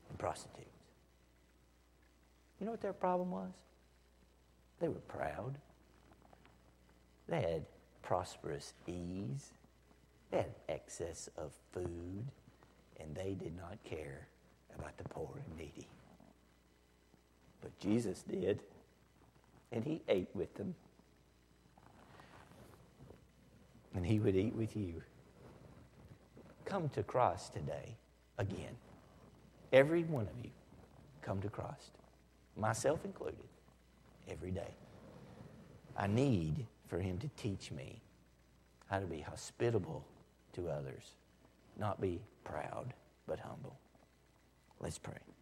and 0.08 0.18
prostitutes. 0.18 0.68
You 2.58 2.66
know 2.66 2.72
what 2.72 2.80
their 2.80 2.92
problem 2.92 3.30
was? 3.30 3.52
They 4.80 4.88
were 4.88 4.94
proud. 5.08 5.56
They 7.28 7.40
had 7.40 7.64
prosperous 8.02 8.74
ease. 8.86 9.52
They 10.30 10.38
had 10.38 10.54
excess 10.68 11.28
of 11.36 11.52
food 11.72 12.24
and 13.00 13.14
they 13.14 13.34
did 13.34 13.56
not 13.56 13.78
care 13.84 14.26
about 14.78 14.96
the 14.98 15.04
poor 15.04 15.30
and 15.46 15.56
needy. 15.56 15.88
But 17.60 17.78
Jesus 17.78 18.22
did, 18.22 18.60
and 19.72 19.84
he 19.84 20.02
ate 20.08 20.28
with 20.34 20.54
them. 20.54 20.74
And 23.94 24.04
he 24.04 24.18
would 24.18 24.36
eat 24.36 24.54
with 24.54 24.76
you. 24.76 25.02
Come 26.64 26.88
to 26.90 27.02
Christ 27.02 27.52
today 27.52 27.96
again. 28.38 28.76
Every 29.72 30.02
one 30.04 30.26
of 30.26 30.44
you, 30.44 30.50
come 31.22 31.40
to 31.42 31.48
Christ, 31.48 31.90
myself 32.56 33.04
included, 33.04 33.38
every 34.28 34.50
day. 34.50 34.74
I 35.96 36.06
need 36.06 36.66
for 36.88 36.98
him 36.98 37.18
to 37.18 37.28
teach 37.36 37.70
me 37.70 38.00
how 38.90 39.00
to 39.00 39.06
be 39.06 39.20
hospitable 39.20 40.04
to 40.54 40.68
others 40.68 41.14
not 41.78 42.00
be 42.00 42.20
proud, 42.44 42.94
but 43.26 43.38
humble. 43.40 43.76
Let's 44.80 44.98
pray. 44.98 45.33